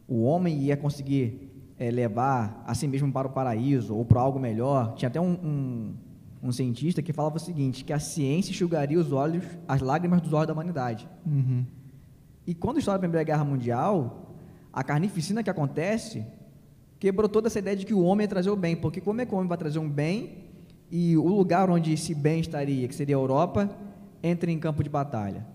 o 0.09 0.25
homem 0.25 0.59
ia 0.59 0.77
conseguir 0.77 1.53
é, 1.79 1.89
levar 1.89 2.65
a 2.67 2.75
si 2.75 2.89
mesmo 2.89 3.13
para 3.13 3.29
o 3.29 3.31
paraíso 3.31 3.95
ou 3.95 4.05
para 4.05 4.21
algo 4.21 4.41
melhor, 4.41 4.97
tinha 4.97 5.09
até 5.09 5.21
um, 5.21 5.35
um, 5.35 5.95
um, 6.43 6.51
cientista 6.51 7.01
que 7.01 7.13
falava 7.13 7.37
o 7.37 7.39
seguinte, 7.39 7.85
que 7.85 7.93
a 7.93 8.01
ciência 8.01 8.51
enxugaria 8.51 8.99
os 8.99 9.13
olhos, 9.13 9.45
as 9.69 9.81
lágrimas 9.81 10.21
dos 10.21 10.33
olhos 10.33 10.49
da 10.49 10.53
humanidade. 10.53 11.09
Uhum. 11.25 11.65
E 12.45 12.57
quando 12.57 12.79
estoura 12.79 12.97
a 12.97 12.99
Primeira 12.99 13.23
Guerra 13.23 13.45
Mundial, 13.45 14.35
a 14.73 14.83
carnificina 14.83 15.45
que 15.45 15.51
acontece 15.51 16.27
quebrou 16.99 17.29
toda 17.29 17.47
essa 17.47 17.61
ideia 17.61 17.77
de 17.77 17.87
que 17.87 17.95
o 17.95 18.03
homem 18.03 18.25
ia 18.25 18.29
trazer 18.29 18.51
o 18.51 18.57
bem, 18.57 18.75
porque 18.75 19.01
como 19.01 19.21
é 19.21 19.25
que 19.25 19.33
o 19.33 19.37
homem 19.37 19.49
vai 19.49 19.59
trazer 19.59 19.79
um 19.79 19.89
bem 19.89 20.43
e 20.91 21.17
o 21.17 21.29
lugar 21.29 21.71
onde 21.71 21.93
esse 21.93 22.14
bem 22.14 22.41
estaria, 22.41 22.87
que 22.87 22.95
seria 22.95 23.17
a 23.17 23.19
Europa, 23.19 23.71
entra 24.23 24.50
em 24.50 24.59
campo 24.59 24.83
de 24.83 24.88
batalha? 24.88 25.47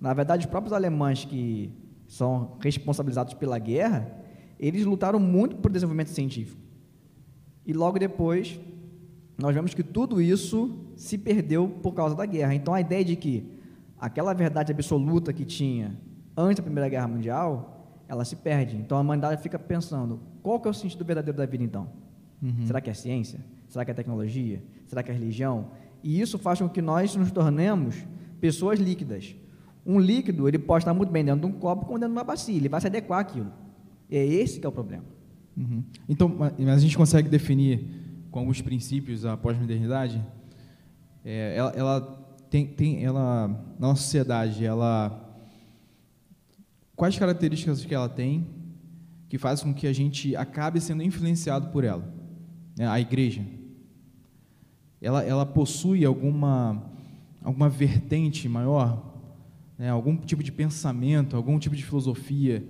Na 0.00 0.14
verdade, 0.14 0.46
os 0.46 0.50
próprios 0.50 0.72
alemães 0.72 1.24
que 1.24 1.72
são 2.06 2.56
responsabilizados 2.60 3.34
pela 3.34 3.58
guerra, 3.58 4.10
eles 4.58 4.84
lutaram 4.84 5.20
muito 5.20 5.56
por 5.56 5.70
desenvolvimento 5.70 6.10
científico. 6.10 6.60
E 7.66 7.72
logo 7.72 7.98
depois, 7.98 8.58
nós 9.36 9.54
vemos 9.54 9.74
que 9.74 9.82
tudo 9.82 10.20
isso 10.20 10.74
se 10.96 11.18
perdeu 11.18 11.68
por 11.68 11.92
causa 11.92 12.14
da 12.14 12.26
guerra. 12.26 12.54
Então, 12.54 12.72
a 12.72 12.80
ideia 12.80 13.04
de 13.04 13.14
que 13.14 13.44
aquela 13.98 14.32
verdade 14.32 14.72
absoluta 14.72 15.32
que 15.32 15.44
tinha 15.44 15.96
antes 16.36 16.56
da 16.56 16.62
Primeira 16.62 16.88
Guerra 16.88 17.08
Mundial, 17.08 18.02
ela 18.08 18.24
se 18.24 18.36
perde. 18.36 18.76
Então, 18.76 18.96
a 18.96 19.00
humanidade 19.00 19.42
fica 19.42 19.58
pensando, 19.58 20.20
qual 20.42 20.58
que 20.58 20.66
é 20.66 20.70
o 20.70 20.74
sentido 20.74 21.04
verdadeiro 21.04 21.36
da 21.36 21.44
vida, 21.44 21.62
então? 21.62 21.88
Uhum. 22.42 22.64
Será 22.64 22.80
que 22.80 22.88
é 22.88 22.94
ciência? 22.94 23.40
Será 23.68 23.84
que 23.84 23.90
é 23.90 23.94
tecnologia? 23.94 24.62
Será 24.88 25.02
que 25.02 25.10
é 25.12 25.14
religião? 25.14 25.70
E 26.02 26.20
isso 26.20 26.38
faz 26.38 26.58
com 26.58 26.68
que 26.68 26.82
nós 26.82 27.14
nos 27.14 27.30
tornemos 27.30 27.94
pessoas 28.40 28.80
líquidas. 28.80 29.36
Um 29.86 30.00
líquido, 30.00 30.48
ele 30.48 30.58
pode 30.58 30.82
estar 30.82 30.92
muito 30.92 31.10
bem 31.10 31.24
dentro 31.24 31.40
de 31.40 31.46
um 31.46 31.58
copo 31.58 31.86
como 31.86 31.98
dentro 31.98 32.12
de 32.12 32.18
uma 32.18 32.24
bacia, 32.24 32.56
ele 32.56 32.68
vai 32.68 32.80
se 32.80 32.88
adequar 32.88 33.20
àquilo. 33.20 33.52
É 34.10 34.24
esse 34.24 34.58
que 34.58 34.66
é 34.66 34.68
o 34.68 34.72
problema. 34.72 35.04
Uhum. 35.56 35.84
Então, 36.08 36.28
mas 36.58 36.76
a 36.76 36.78
gente 36.78 36.96
consegue 36.96 37.28
definir 37.28 37.84
com 38.30 38.38
alguns 38.38 38.60
princípios 38.60 39.24
a 39.24 39.36
pós-modernidade? 39.36 40.24
É, 41.24 41.54
ela, 41.56 41.72
ela, 41.76 42.00
tem, 42.50 42.66
tem, 42.66 43.04
ela, 43.04 43.48
na 43.78 43.88
nossa 43.88 44.02
sociedade, 44.02 44.64
ela 44.64 45.24
quais 46.94 47.16
características 47.16 47.84
que 47.84 47.94
ela 47.94 48.08
tem 48.08 48.46
que 49.28 49.38
fazem 49.38 49.66
com 49.66 49.78
que 49.78 49.86
a 49.86 49.92
gente 49.92 50.34
acabe 50.34 50.80
sendo 50.80 51.02
influenciado 51.02 51.68
por 51.68 51.84
ela? 51.84 52.12
Né? 52.76 52.86
A 52.86 52.98
igreja, 53.00 53.44
ela, 55.00 55.22
ela 55.22 55.46
possui 55.46 56.04
alguma 56.04 56.82
alguma 57.42 57.68
vertente 57.68 58.48
maior, 58.48 59.14
né? 59.78 59.88
algum 59.88 60.16
tipo 60.16 60.42
de 60.42 60.52
pensamento, 60.52 61.36
algum 61.36 61.58
tipo 61.58 61.74
de 61.74 61.84
filosofia 61.84 62.64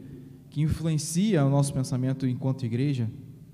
que 0.50 0.60
influencia 0.60 1.44
o 1.44 1.50
nosso 1.50 1.72
pensamento 1.72 2.26
enquanto 2.26 2.64
igreja 2.64 3.10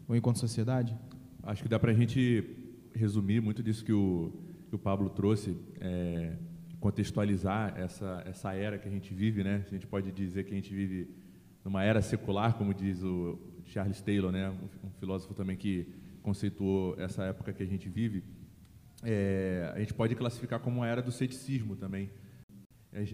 ou 0.09 0.15
enquanto 0.15 0.39
sociedade? 0.39 0.97
Acho 1.43 1.63
que 1.63 1.69
dá 1.69 1.79
para 1.79 1.91
a 1.91 1.95
gente 1.95 2.45
resumir 2.95 3.41
muito 3.41 3.63
disso 3.63 3.85
que 3.85 3.93
o, 3.93 4.33
que 4.69 4.75
o 4.75 4.79
Pablo 4.79 5.09
trouxe, 5.11 5.57
é, 5.81 6.37
contextualizar 6.81 7.75
essa, 7.77 8.23
essa 8.27 8.53
era 8.55 8.79
que 8.79 8.89
a 8.89 8.91
gente 8.91 9.13
vive, 9.15 9.43
né? 9.43 9.65
A 9.67 9.71
gente 9.71 9.87
pode 9.87 10.13
dizer 10.13 10.45
que 10.45 10.53
a 10.53 10.55
gente 10.55 10.73
vive 10.75 11.09
numa 11.65 11.83
era 11.83 12.03
secular, 12.03 12.55
como 12.55 12.75
diz 12.75 13.03
o 13.03 13.39
Charles 13.65 14.01
Taylor, 14.03 14.31
né? 14.31 14.51
Um, 14.51 14.89
um 14.89 14.91
filósofo 15.01 15.35
também 15.35 15.57
que 15.57 15.87
conceituou 16.23 16.95
essa 16.99 17.25
época 17.25 17.53
que 17.53 17.63
a 17.63 17.67
gente 17.67 17.89
vive. 17.89 18.23
É, 19.05 19.71
a 19.75 19.79
gente 19.81 19.93
pode 19.93 20.15
classificar 20.15 20.59
como 20.61 20.79
uma 20.79 20.89
era 20.89 21.03
do 21.03 21.13
ceticismo 21.13 21.77
também. 21.77 22.11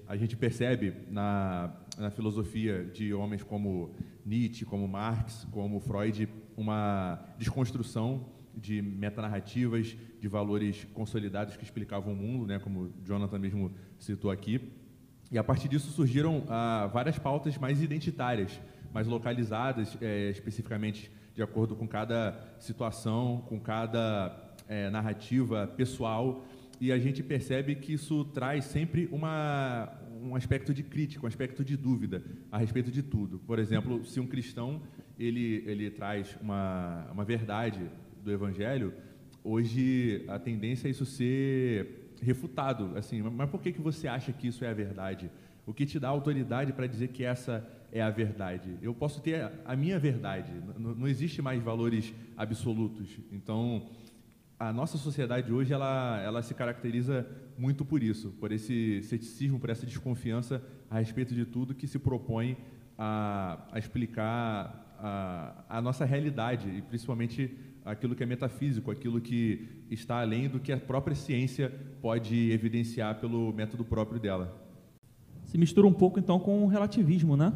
A 0.07 0.17
gente 0.17 0.37
percebe 0.37 0.95
na, 1.11 1.75
na 1.99 2.11
filosofia 2.11 2.85
de 2.85 3.15
homens 3.15 3.43
como 3.43 3.95
Nietzsche, 4.25 4.65
como 4.65 4.87
Marx, 4.87 5.47
como 5.51 5.81
Freud, 5.81 6.29
uma 6.57 7.19
desconstrução 7.39 8.29
de 8.55 8.83
metanarrativas, 8.83 9.97
de 10.21 10.29
valores 10.29 10.87
consolidados 10.93 11.57
que 11.57 11.65
explicavam 11.65 12.13
o 12.13 12.17
mundo, 12.17 12.47
né, 12.47 12.59
como 12.59 12.93
Jonathan 13.03 13.39
mesmo 13.39 13.73
citou 13.99 14.31
aqui. 14.31 14.71
E 15.31 15.39
a 15.39 15.45
partir 15.45 15.69
disso 15.69 15.91
surgiram 15.93 16.45
ah, 16.49 16.91
várias 16.93 17.19
pautas 17.19 17.57
mais 17.57 17.81
identitárias, 17.83 18.61
mais 18.93 19.07
localizadas, 19.07 19.97
é, 20.03 20.29
especificamente 20.29 21.11
de 21.35 21.43
acordo 21.43 21.75
com 21.75 21.89
cada 21.89 22.39
situação, 22.59 23.45
com 23.49 23.59
cada 23.59 24.50
é, 24.71 24.89
narrativa 24.89 25.67
pessoal 25.67 26.47
e 26.81 26.93
a 26.93 26.99
gente 26.99 27.23
percebe 27.23 27.75
que 27.75 27.93
isso 27.93 28.25
traz 28.27 28.65
sempre 28.65 29.07
uma, 29.13 29.93
um 30.23 30.35
aspecto 30.35 30.73
de 30.73 30.83
crítica, 30.83 31.25
um 31.25 31.29
aspecto 31.29 31.63
de 31.63 31.77
dúvida 31.77 32.23
a 32.51 32.57
respeito 32.57 32.91
de 32.91 33.03
tudo. 33.03 33.41
Por 33.41 33.59
exemplo, 33.59 34.03
se 34.07 34.21
um 34.21 34.27
cristão 34.27 34.81
ele, 35.19 35.63
ele 35.67 35.91
traz 35.91 36.39
uma, 36.41 37.07
uma 37.13 37.25
verdade 37.25 37.91
do 38.25 38.33
Evangelho, 38.33 38.95
hoje 39.43 40.25
a 40.29 40.39
tendência 40.39 40.89
é 40.89 40.93
isso 40.93 41.05
ser 41.05 42.15
refutado. 42.23 42.97
Assim, 42.97 43.21
mas 43.21 43.51
por 43.51 43.61
que, 43.61 43.73
que 43.73 43.81
você 43.81 44.07
acha 44.07 44.33
que 44.33 44.47
isso 44.47 44.65
é 44.65 44.69
a 44.69 44.75
verdade? 44.75 45.31
O 45.67 45.75
que 45.75 45.85
te 45.85 45.99
dá 45.99 46.09
autoridade 46.09 46.73
para 46.73 46.87
dizer 46.87 47.09
que 47.09 47.25
essa 47.25 47.69
é 47.93 48.01
a 48.01 48.09
verdade? 48.09 48.79
Eu 48.81 48.95
posso 48.95 49.21
ter 49.21 49.51
a 49.65 49.77
minha 49.77 49.99
verdade. 49.99 50.53
Não, 50.79 50.95
não 50.95 51.09
existe 51.09 51.43
mais 51.43 51.63
valores 51.63 52.15
absolutos. 52.37 53.19
Então, 53.31 53.87
a 54.61 54.75
nossa 54.75 54.99
sociedade 54.99 55.51
hoje 55.51 55.73
ela, 55.73 56.21
ela 56.23 56.43
se 56.43 56.53
caracteriza 56.53 57.27
muito 57.57 57.83
por 57.83 58.03
isso, 58.03 58.29
por 58.39 58.53
esse 58.53 59.01
ceticismo, 59.05 59.59
por 59.59 59.71
essa 59.71 59.87
desconfiança 59.87 60.63
a 60.91 60.99
respeito 60.99 61.35
de 61.35 61.47
tudo 61.47 61.75
que 61.75 61.87
se 61.87 61.99
propõe 61.99 62.59
a, 62.99 63.59
a 63.73 63.79
explicar 63.79 64.95
a, 64.99 65.65
a 65.67 65.81
nossa 65.81 66.05
realidade 66.05 66.69
e 66.69 66.83
principalmente 66.83 67.57
aquilo 67.83 68.15
que 68.15 68.23
é 68.23 68.27
metafísico, 68.27 68.91
aquilo 68.91 69.19
que 69.19 69.67
está 69.91 70.21
além 70.21 70.47
do 70.47 70.61
que 70.61 70.71
a 70.71 70.77
própria 70.77 71.17
ciência 71.17 71.73
pode 72.03 72.53
evidenciar 72.53 73.19
pelo 73.19 73.55
método 73.55 73.83
próprio 73.83 74.21
dela. 74.21 74.55
Se 75.47 75.57
mistura 75.57 75.87
um 75.87 75.93
pouco 75.95 76.19
então 76.19 76.39
com 76.39 76.63
o 76.65 76.67
relativismo, 76.67 77.35
né? 77.35 77.51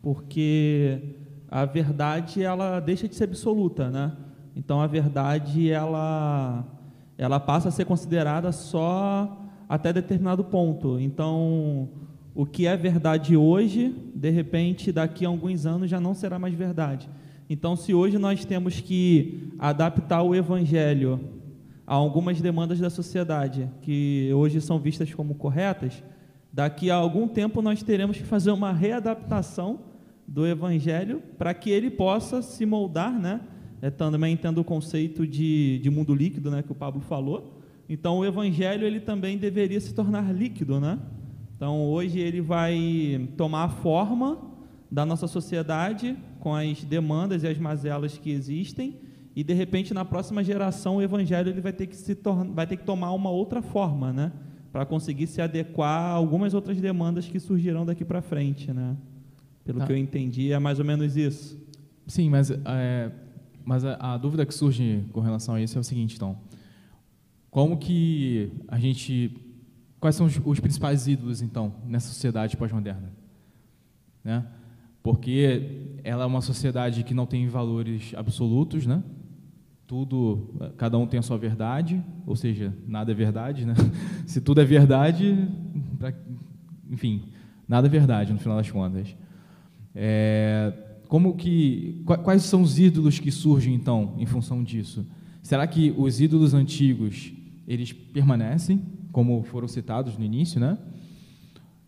Porque 0.00 1.14
a 1.46 1.66
verdade 1.66 2.42
ela 2.42 2.80
deixa 2.80 3.06
de 3.06 3.14
ser 3.14 3.24
absoluta, 3.24 3.90
né? 3.90 4.16
Então 4.54 4.80
a 4.80 4.86
verdade 4.86 5.70
ela 5.70 6.64
ela 7.16 7.38
passa 7.38 7.68
a 7.68 7.72
ser 7.72 7.84
considerada 7.84 8.50
só 8.52 9.38
até 9.68 9.92
determinado 9.92 10.44
ponto. 10.44 10.98
Então 10.98 11.88
o 12.34 12.46
que 12.46 12.66
é 12.66 12.76
verdade 12.76 13.36
hoje, 13.36 13.94
de 14.14 14.30
repente 14.30 14.90
daqui 14.90 15.24
a 15.24 15.28
alguns 15.28 15.66
anos 15.66 15.90
já 15.90 16.00
não 16.00 16.14
será 16.14 16.38
mais 16.38 16.54
verdade. 16.54 17.08
Então 17.48 17.76
se 17.76 17.94
hoje 17.94 18.18
nós 18.18 18.44
temos 18.44 18.80
que 18.80 19.52
adaptar 19.58 20.22
o 20.22 20.34
evangelho 20.34 21.20
a 21.86 21.94
algumas 21.94 22.40
demandas 22.40 22.78
da 22.78 22.88
sociedade 22.88 23.68
que 23.82 24.30
hoje 24.34 24.60
são 24.60 24.78
vistas 24.78 25.12
como 25.12 25.34
corretas, 25.34 26.02
daqui 26.52 26.90
a 26.90 26.96
algum 26.96 27.26
tempo 27.26 27.60
nós 27.60 27.82
teremos 27.82 28.16
que 28.16 28.24
fazer 28.24 28.50
uma 28.50 28.72
readaptação 28.72 29.80
do 30.26 30.46
evangelho 30.46 31.22
para 31.36 31.52
que 31.52 31.70
ele 31.70 31.90
possa 31.90 32.40
se 32.40 32.64
moldar, 32.64 33.12
né, 33.12 33.40
é, 33.82 33.90
também 33.90 34.36
tendo 34.36 34.60
o 34.60 34.64
conceito 34.64 35.26
de, 35.26 35.80
de 35.80 35.90
mundo 35.90 36.14
líquido, 36.14 36.50
né, 36.50 36.62
que 36.62 36.70
o 36.70 36.74
Pablo 36.74 37.00
falou. 37.00 37.60
Então, 37.88 38.18
o 38.18 38.24
evangelho 38.24 38.86
ele 38.86 39.00
também 39.00 39.36
deveria 39.36 39.80
se 39.80 39.92
tornar 39.92 40.32
líquido, 40.32 40.80
né? 40.80 40.98
Então, 41.56 41.82
hoje 41.84 42.18
ele 42.20 42.40
vai 42.40 43.28
tomar 43.36 43.64
a 43.64 43.68
forma 43.68 44.38
da 44.90 45.04
nossa 45.04 45.26
sociedade 45.26 46.16
com 46.38 46.54
as 46.54 46.84
demandas 46.84 47.42
e 47.42 47.48
as 47.48 47.58
mazelas 47.58 48.16
que 48.16 48.30
existem 48.30 48.96
e 49.34 49.42
de 49.42 49.54
repente 49.54 49.94
na 49.94 50.04
próxima 50.04 50.44
geração 50.44 50.96
o 50.96 51.02
evangelho 51.02 51.48
ele 51.48 51.60
vai 51.60 51.72
ter 51.72 51.86
que 51.86 51.96
se 51.96 52.14
tornar, 52.14 52.52
vai 52.52 52.66
ter 52.66 52.76
que 52.76 52.84
tomar 52.84 53.12
uma 53.12 53.30
outra 53.30 53.62
forma, 53.62 54.12
né? 54.12 54.32
Para 54.70 54.84
conseguir 54.84 55.26
se 55.26 55.40
adequar 55.40 56.00
a 56.00 56.10
algumas 56.10 56.54
outras 56.54 56.80
demandas 56.80 57.26
que 57.26 57.38
surgirão 57.40 57.84
daqui 57.84 58.04
para 58.04 58.20
frente, 58.22 58.72
né? 58.72 58.96
Pelo 59.64 59.78
Tá. 59.80 59.86
que 59.86 59.92
eu 59.92 59.96
entendi, 59.96 60.52
é 60.52 60.58
mais 60.58 60.78
ou 60.78 60.84
menos 60.84 61.16
isso. 61.16 61.58
Sim, 62.06 62.28
mas, 62.28 62.50
é, 62.50 63.10
mas 63.64 63.84
a, 63.84 64.14
a 64.14 64.16
dúvida 64.16 64.44
que 64.46 64.54
surge 64.54 65.04
com 65.12 65.20
relação 65.20 65.54
a 65.54 65.60
isso 65.60 65.76
é 65.76 65.80
o 65.80 65.84
seguinte, 65.84 66.16
então. 66.16 66.36
Como 67.50 67.76
que 67.76 68.52
a 68.68 68.78
gente... 68.78 69.36
Quais 70.00 70.16
são 70.16 70.26
os, 70.26 70.40
os 70.44 70.58
principais 70.58 71.06
ídolos, 71.06 71.42
então, 71.42 71.72
nessa 71.86 72.08
sociedade 72.08 72.56
pós-moderna? 72.56 73.12
Né? 74.24 74.44
Porque 75.02 75.98
ela 76.04 76.24
é 76.24 76.26
uma 76.26 76.40
sociedade 76.40 77.02
que 77.02 77.14
não 77.14 77.26
tem 77.26 77.48
valores 77.48 78.12
absolutos, 78.16 78.86
né? 78.86 79.02
Tudo, 79.86 80.54
cada 80.76 80.96
um 80.96 81.06
tem 81.06 81.18
a 81.18 81.22
sua 81.22 81.36
verdade, 81.36 82.02
ou 82.26 82.34
seja, 82.34 82.74
nada 82.86 83.10
é 83.10 83.14
verdade, 83.14 83.66
né? 83.66 83.74
Se 84.26 84.40
tudo 84.40 84.60
é 84.60 84.64
verdade, 84.64 85.48
pra- 85.98 86.14
enfim, 86.90 87.24
nada 87.68 87.86
é 87.88 87.90
verdade 87.90 88.32
no 88.32 88.38
final 88.38 88.56
das 88.56 88.70
contas. 88.70 89.14
É, 89.94 90.72
como 91.12 91.36
que 91.36 92.00
qua- 92.06 92.16
quais 92.16 92.42
são 92.42 92.62
os 92.62 92.78
ídolos 92.78 93.18
que 93.18 93.30
surgem 93.30 93.74
então 93.74 94.14
em 94.16 94.24
função 94.24 94.64
disso? 94.64 95.06
Será 95.42 95.66
que 95.66 95.92
os 95.98 96.22
ídolos 96.22 96.54
antigos 96.54 97.34
eles 97.68 97.92
permanecem 97.92 98.80
como 99.12 99.42
foram 99.42 99.68
citados 99.68 100.16
no 100.16 100.24
início, 100.24 100.58
né? 100.58 100.78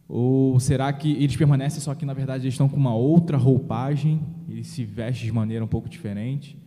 Ou 0.07 0.61
será 0.61 0.93
que 0.93 1.11
eles 1.13 1.35
permanecem 1.37 1.81
só 1.81 1.95
que 1.95 2.05
na 2.05 2.13
verdade 2.13 2.45
eles 2.45 2.53
estão 2.53 2.69
com 2.69 2.77
uma 2.77 2.95
outra 2.95 3.39
roupagem, 3.39 4.21
eles 4.47 4.67
se 4.67 4.85
vestem 4.85 5.25
de 5.25 5.33
maneira 5.33 5.65
um 5.65 5.69
pouco 5.69 5.89
diferente? 5.89 6.59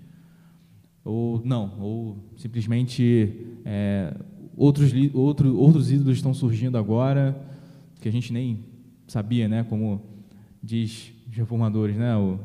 Ou 1.06 1.40
não? 1.46 1.80
Ou 1.80 2.18
simplesmente 2.38 3.40
é, 3.66 4.18
outros 4.56 4.92
outro, 5.14 5.56
outros 5.56 5.92
ídolos 5.92 6.18
estão 6.18 6.34
surgindo 6.34 6.76
agora 6.76 7.40
que 8.02 8.10
a 8.10 8.12
gente 8.12 8.34
nem 8.34 8.66
sabia, 9.06 9.48
né? 9.48 9.64
Como 9.64 10.17
diz 10.68 11.14
os 11.30 11.36
reformadores, 11.38 11.96
né? 11.96 12.16
O 12.18 12.38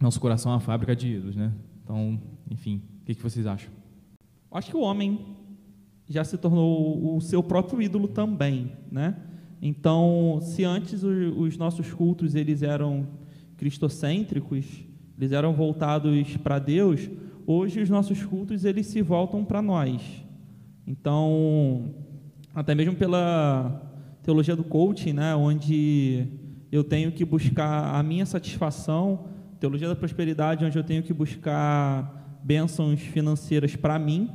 nosso 0.00 0.20
coração 0.20 0.52
é 0.52 0.54
uma 0.54 0.60
fábrica 0.60 0.94
de 0.94 1.08
ídolos, 1.08 1.34
né? 1.34 1.52
Então, 1.82 2.20
enfim, 2.48 2.80
o 3.02 3.04
que, 3.04 3.16
que 3.16 3.22
vocês 3.22 3.46
acham? 3.46 3.70
Acho 4.52 4.70
que 4.70 4.76
o 4.76 4.80
homem 4.80 5.36
já 6.08 6.22
se 6.22 6.38
tornou 6.38 7.16
o 7.16 7.20
seu 7.20 7.42
próprio 7.42 7.82
ídolo 7.82 8.06
também, 8.06 8.70
né? 8.90 9.16
Então, 9.60 10.38
se 10.40 10.62
antes 10.62 11.02
os 11.02 11.56
nossos 11.56 11.92
cultos 11.92 12.36
eles 12.36 12.62
eram 12.62 13.08
cristocêntricos, 13.56 14.64
eles 15.18 15.32
eram 15.32 15.52
voltados 15.52 16.36
para 16.36 16.60
Deus, 16.60 17.10
hoje 17.44 17.82
os 17.82 17.90
nossos 17.90 18.22
cultos 18.22 18.64
eles 18.64 18.86
se 18.86 19.02
voltam 19.02 19.44
para 19.44 19.60
nós. 19.60 20.00
Então, 20.86 21.92
até 22.54 22.72
mesmo 22.72 22.94
pela 22.94 23.82
teologia 24.22 24.54
do 24.54 24.62
coaching, 24.62 25.14
né, 25.14 25.34
onde 25.34 26.28
eu 26.70 26.84
tenho 26.84 27.10
que 27.12 27.24
buscar 27.24 27.94
a 27.94 28.02
minha 28.02 28.26
satisfação, 28.26 29.26
teologia 29.58 29.88
da 29.88 29.96
prosperidade, 29.96 30.64
onde 30.64 30.78
eu 30.78 30.84
tenho 30.84 31.02
que 31.02 31.12
buscar 31.12 32.40
bênçãos 32.42 33.00
financeiras 33.00 33.74
para 33.76 33.98
mim, 33.98 34.30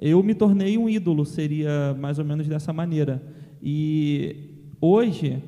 eu 0.00 0.22
me 0.22 0.34
tornei 0.34 0.76
um 0.76 0.88
ídolo, 0.88 1.24
seria 1.24 1.96
mais 1.98 2.18
ou 2.18 2.24
menos 2.24 2.46
dessa 2.46 2.72
maneira. 2.72 3.22
E 3.62 4.50
hoje 4.80 5.42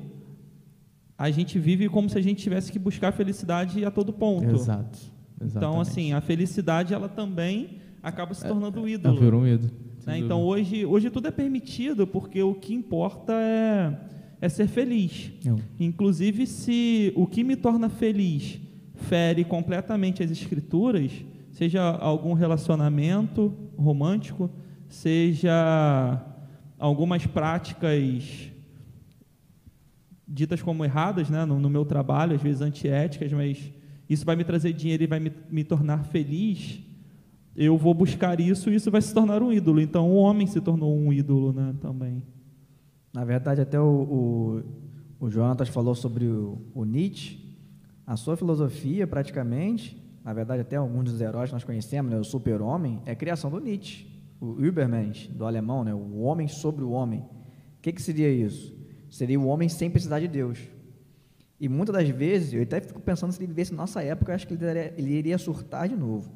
a 1.17 1.29
gente 1.29 1.59
vive 1.59 1.89
como 1.89 2.09
se 2.09 2.17
a 2.17 2.21
gente 2.21 2.41
tivesse 2.41 2.71
que 2.71 2.79
buscar 2.79 3.11
felicidade 3.11 3.83
a 3.83 3.91
todo 3.91 4.11
ponto. 4.13 4.55
Exato. 4.55 4.97
Então, 5.41 5.79
assim, 5.79 6.13
a 6.13 6.21
felicidade 6.21 6.93
ela 6.93 7.07
também 7.07 7.77
acaba 8.01 8.33
se 8.33 8.45
tornando 8.45 8.81
um 8.81 8.87
ídolo. 8.87 9.17
É, 9.17 9.19
virou 9.19 9.41
um 9.41 9.47
ídolo. 9.47 9.71
né? 10.05 10.17
Então 10.17 10.41
hoje, 10.41 10.85
hoje 10.85 11.09
tudo 11.09 11.27
é 11.27 11.31
permitido, 11.31 12.07
porque 12.07 12.41
o 12.41 12.55
que 12.55 12.73
importa 12.73 13.33
é, 13.33 13.97
é 14.41 14.47
ser 14.49 14.67
feliz. 14.67 15.31
Eu- 15.45 15.59
Inclusive, 15.79 16.45
se 16.47 17.11
o 17.15 17.25
que 17.27 17.43
me 17.43 17.55
torna 17.55 17.89
feliz 17.89 18.59
fere 18.95 19.43
completamente 19.43 20.21
as 20.23 20.29
escrituras, 20.31 21.11
seja 21.51 21.81
algum 21.81 22.33
relacionamento 22.33 23.53
romântico, 23.77 24.49
seja 24.87 26.21
algumas 26.77 27.25
práticas 27.25 28.49
ditas 30.27 30.61
como 30.61 30.85
erradas 30.85 31.29
né, 31.29 31.43
no, 31.45 31.59
no 31.59 31.69
meu 31.69 31.83
trabalho, 31.85 32.35
às 32.35 32.41
vezes 32.41 32.61
antiéticas, 32.61 33.31
mas 33.33 33.71
isso 34.09 34.25
vai 34.25 34.35
me 34.35 34.43
trazer 34.43 34.73
dinheiro 34.73 35.03
e 35.03 35.07
vai 35.07 35.19
me, 35.19 35.31
me 35.49 35.63
tornar 35.63 36.03
feliz, 36.05 36.79
eu 37.55 37.77
vou 37.77 37.93
buscar 37.93 38.39
isso 38.39 38.69
e 38.69 38.75
isso 38.75 38.89
vai 38.91 39.01
se 39.01 39.13
tornar 39.13 39.41
um 39.41 39.51
ídolo. 39.51 39.81
Então, 39.81 40.09
o 40.09 40.15
homem 40.15 40.45
se 40.47 40.61
tornou 40.61 40.95
um 40.97 41.11
ídolo 41.11 41.51
né, 41.51 41.73
também. 41.81 42.21
Na 43.13 43.23
verdade, 43.25 43.61
até 43.61 43.79
o, 43.79 43.83
o, 45.19 45.25
o 45.25 45.29
Jonatas 45.29 45.69
falou 45.69 45.95
sobre 45.95 46.25
o, 46.25 46.61
o 46.73 46.83
Nietzsche. 46.85 47.39
A 48.05 48.15
sua 48.15 48.35
filosofia, 48.37 49.05
praticamente, 49.07 50.01
na 50.23 50.33
verdade, 50.33 50.61
até 50.61 50.75
alguns 50.75 51.05
dos 51.11 51.21
heróis 51.21 51.49
que 51.49 51.55
nós 51.55 51.63
conhecemos, 51.63 52.11
né, 52.11 52.19
o 52.19 52.23
super-homem, 52.23 53.01
é 53.05 53.11
a 53.11 53.15
criação 53.15 53.49
do 53.49 53.59
Nietzsche, 53.59 54.07
o 54.39 54.63
Übermensch, 54.63 55.27
do 55.29 55.45
alemão, 55.45 55.83
né, 55.83 55.93
o 55.93 56.19
homem 56.21 56.47
sobre 56.47 56.83
o 56.83 56.91
homem. 56.91 57.19
O 57.19 57.81
que, 57.81 57.91
que 57.91 58.01
seria 58.01 58.31
isso? 58.31 58.75
Seria 59.09 59.39
o 59.39 59.45
homem 59.47 59.69
sem 59.69 59.89
precisar 59.89 60.19
de 60.19 60.27
Deus. 60.27 60.59
E 61.59 61.67
muitas 61.67 61.93
das 61.95 62.07
vezes, 62.09 62.53
eu 62.53 62.61
até 62.61 62.79
fico 62.79 62.99
pensando 62.99 63.31
se 63.31 63.39
ele 63.39 63.47
vivesse 63.47 63.71
na 63.71 63.77
nossa 63.77 64.01
época, 64.01 64.31
eu 64.31 64.35
acho 64.35 64.47
que 64.47 64.53
ele, 64.53 64.61
daria- 64.61 64.93
ele 64.97 65.11
iria 65.11 65.37
surtar 65.37 65.89
de 65.89 65.95
novo. 65.95 66.31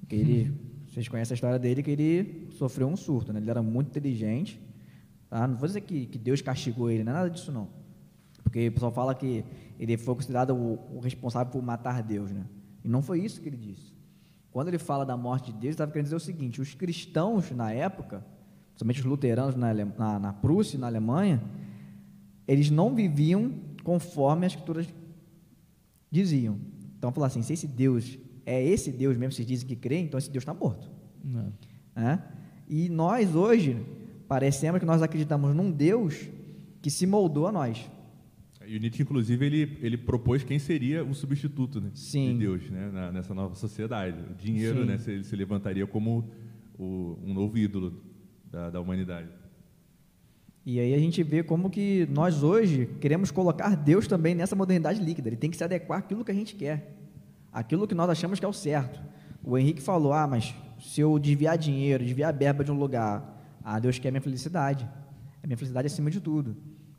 Porque 0.00 0.14
ele, 0.16 0.52
vocês 0.88 1.06
conhecem 1.08 1.34
a 1.34 1.36
história 1.36 1.58
dele, 1.58 1.82
que 1.82 1.90
ele 1.90 2.48
sofreu 2.52 2.86
um 2.88 2.96
surto, 2.96 3.32
né? 3.32 3.40
ele 3.40 3.50
era 3.50 3.62
muito 3.62 3.88
inteligente, 3.88 4.60
Tá? 5.34 5.48
Não 5.48 5.56
vou 5.56 5.66
dizer 5.66 5.80
que, 5.80 6.06
que 6.06 6.16
Deus 6.16 6.40
castigou 6.40 6.88
ele, 6.88 7.02
não 7.02 7.10
é 7.10 7.14
nada 7.16 7.28
disso 7.28 7.50
não. 7.50 7.66
Porque 8.44 8.68
o 8.68 8.72
pessoal 8.72 8.92
fala 8.92 9.16
que 9.16 9.44
ele 9.80 9.96
foi 9.96 10.14
considerado 10.14 10.54
o, 10.54 10.96
o 10.96 11.00
responsável 11.00 11.50
por 11.50 11.60
matar 11.60 12.04
Deus, 12.04 12.30
né? 12.30 12.46
E 12.84 12.88
não 12.88 13.02
foi 13.02 13.18
isso 13.18 13.40
que 13.40 13.48
ele 13.48 13.56
disse. 13.56 13.92
Quando 14.52 14.68
ele 14.68 14.78
fala 14.78 15.04
da 15.04 15.16
morte 15.16 15.46
de 15.46 15.54
Deus, 15.54 15.64
ele 15.64 15.70
estava 15.70 15.90
querendo 15.90 16.04
dizer 16.04 16.14
o 16.14 16.20
seguinte: 16.20 16.60
os 16.60 16.72
cristãos 16.74 17.50
na 17.50 17.72
época, 17.72 18.24
principalmente 18.68 19.00
os 19.00 19.06
luteranos 19.06 19.56
na, 19.56 19.70
Ale- 19.70 19.86
na, 19.98 20.20
na 20.20 20.32
Prússia 20.32 20.78
na 20.78 20.86
Alemanha, 20.86 21.42
eles 22.46 22.70
não 22.70 22.94
viviam 22.94 23.54
conforme 23.82 24.46
as 24.46 24.52
escrituras 24.52 24.86
diziam. 26.12 26.60
Então, 26.96 27.10
falar 27.10 27.26
assim: 27.26 27.42
se 27.42 27.54
esse 27.54 27.66
Deus 27.66 28.16
é 28.46 28.64
esse 28.64 28.92
Deus 28.92 29.16
mesmo, 29.16 29.32
vocês 29.32 29.48
dizem 29.48 29.66
que 29.66 29.74
crê, 29.74 29.98
então 29.98 30.16
esse 30.16 30.30
Deus 30.30 30.42
está 30.42 30.54
morto. 30.54 30.88
É. 31.96 32.00
né? 32.00 32.22
E 32.68 32.88
nós 32.88 33.34
hoje 33.34 33.84
parecemos 34.28 34.80
que 34.80 34.86
nós 34.86 35.02
acreditamos 35.02 35.54
num 35.54 35.70
Deus 35.70 36.28
que 36.82 36.90
se 36.90 37.06
moldou 37.06 37.46
a 37.46 37.52
nós. 37.52 37.90
E 38.66 38.76
o 38.76 38.80
Nietzsche, 38.80 39.02
inclusive, 39.02 39.44
ele, 39.44 39.78
ele 39.82 39.96
propôs 39.98 40.42
quem 40.42 40.58
seria 40.58 41.04
o 41.04 41.14
substituto 41.14 41.80
né, 41.82 41.90
de 41.92 42.38
Deus 42.38 42.70
né, 42.70 42.90
na- 42.90 43.12
nessa 43.12 43.34
nova 43.34 43.54
sociedade. 43.54 44.16
O 44.30 44.34
dinheiro 44.34 44.80
Sim. 44.80 44.86
né, 44.86 44.96
se, 44.98 45.10
ele 45.10 45.24
se 45.24 45.36
levantaria 45.36 45.86
como 45.86 46.30
o- 46.78 47.18
um 47.22 47.34
novo 47.34 47.58
ídolo 47.58 48.00
da, 48.50 48.70
da 48.70 48.80
humanidade. 48.80 49.28
E 50.64 50.80
aí 50.80 50.94
a 50.94 50.98
gente 50.98 51.22
vê 51.22 51.42
como 51.42 51.68
que 51.68 52.08
nós 52.10 52.42
hoje 52.42 52.88
queremos 53.00 53.30
colocar 53.30 53.76
Deus 53.76 54.06
também 54.06 54.34
nessa 54.34 54.56
modernidade 54.56 55.02
líquida. 55.02 55.28
Ele 55.28 55.36
tem 55.36 55.50
que 55.50 55.56
se 55.58 55.64
adequar 55.64 55.98
àquilo 55.98 56.24
que 56.24 56.30
a 56.30 56.34
gente 56.34 56.54
quer, 56.54 56.96
aquilo 57.52 57.86
que 57.86 57.94
nós 57.94 58.08
achamos 58.08 58.38
que 58.38 58.46
é 58.46 58.48
o 58.48 58.52
certo. 58.52 58.98
O 59.42 59.58
Henrique 59.58 59.82
falou: 59.82 60.14
ah, 60.14 60.26
mas 60.26 60.54
se 60.80 61.02
eu 61.02 61.18
desviar 61.18 61.58
dinheiro, 61.58 62.02
desviar 62.02 62.32
a 62.32 62.36
verba 62.36 62.64
de 62.64 62.72
um 62.72 62.78
lugar, 62.78 63.33
ah, 63.64 63.78
Deus 63.80 63.98
quer 63.98 64.10
minha 64.10 64.20
felicidade. 64.20 64.86
A 65.42 65.46
minha 65.46 65.56
felicidade 65.56 65.86
acima 65.86 66.10
de 66.10 66.20
tudo. 66.20 66.54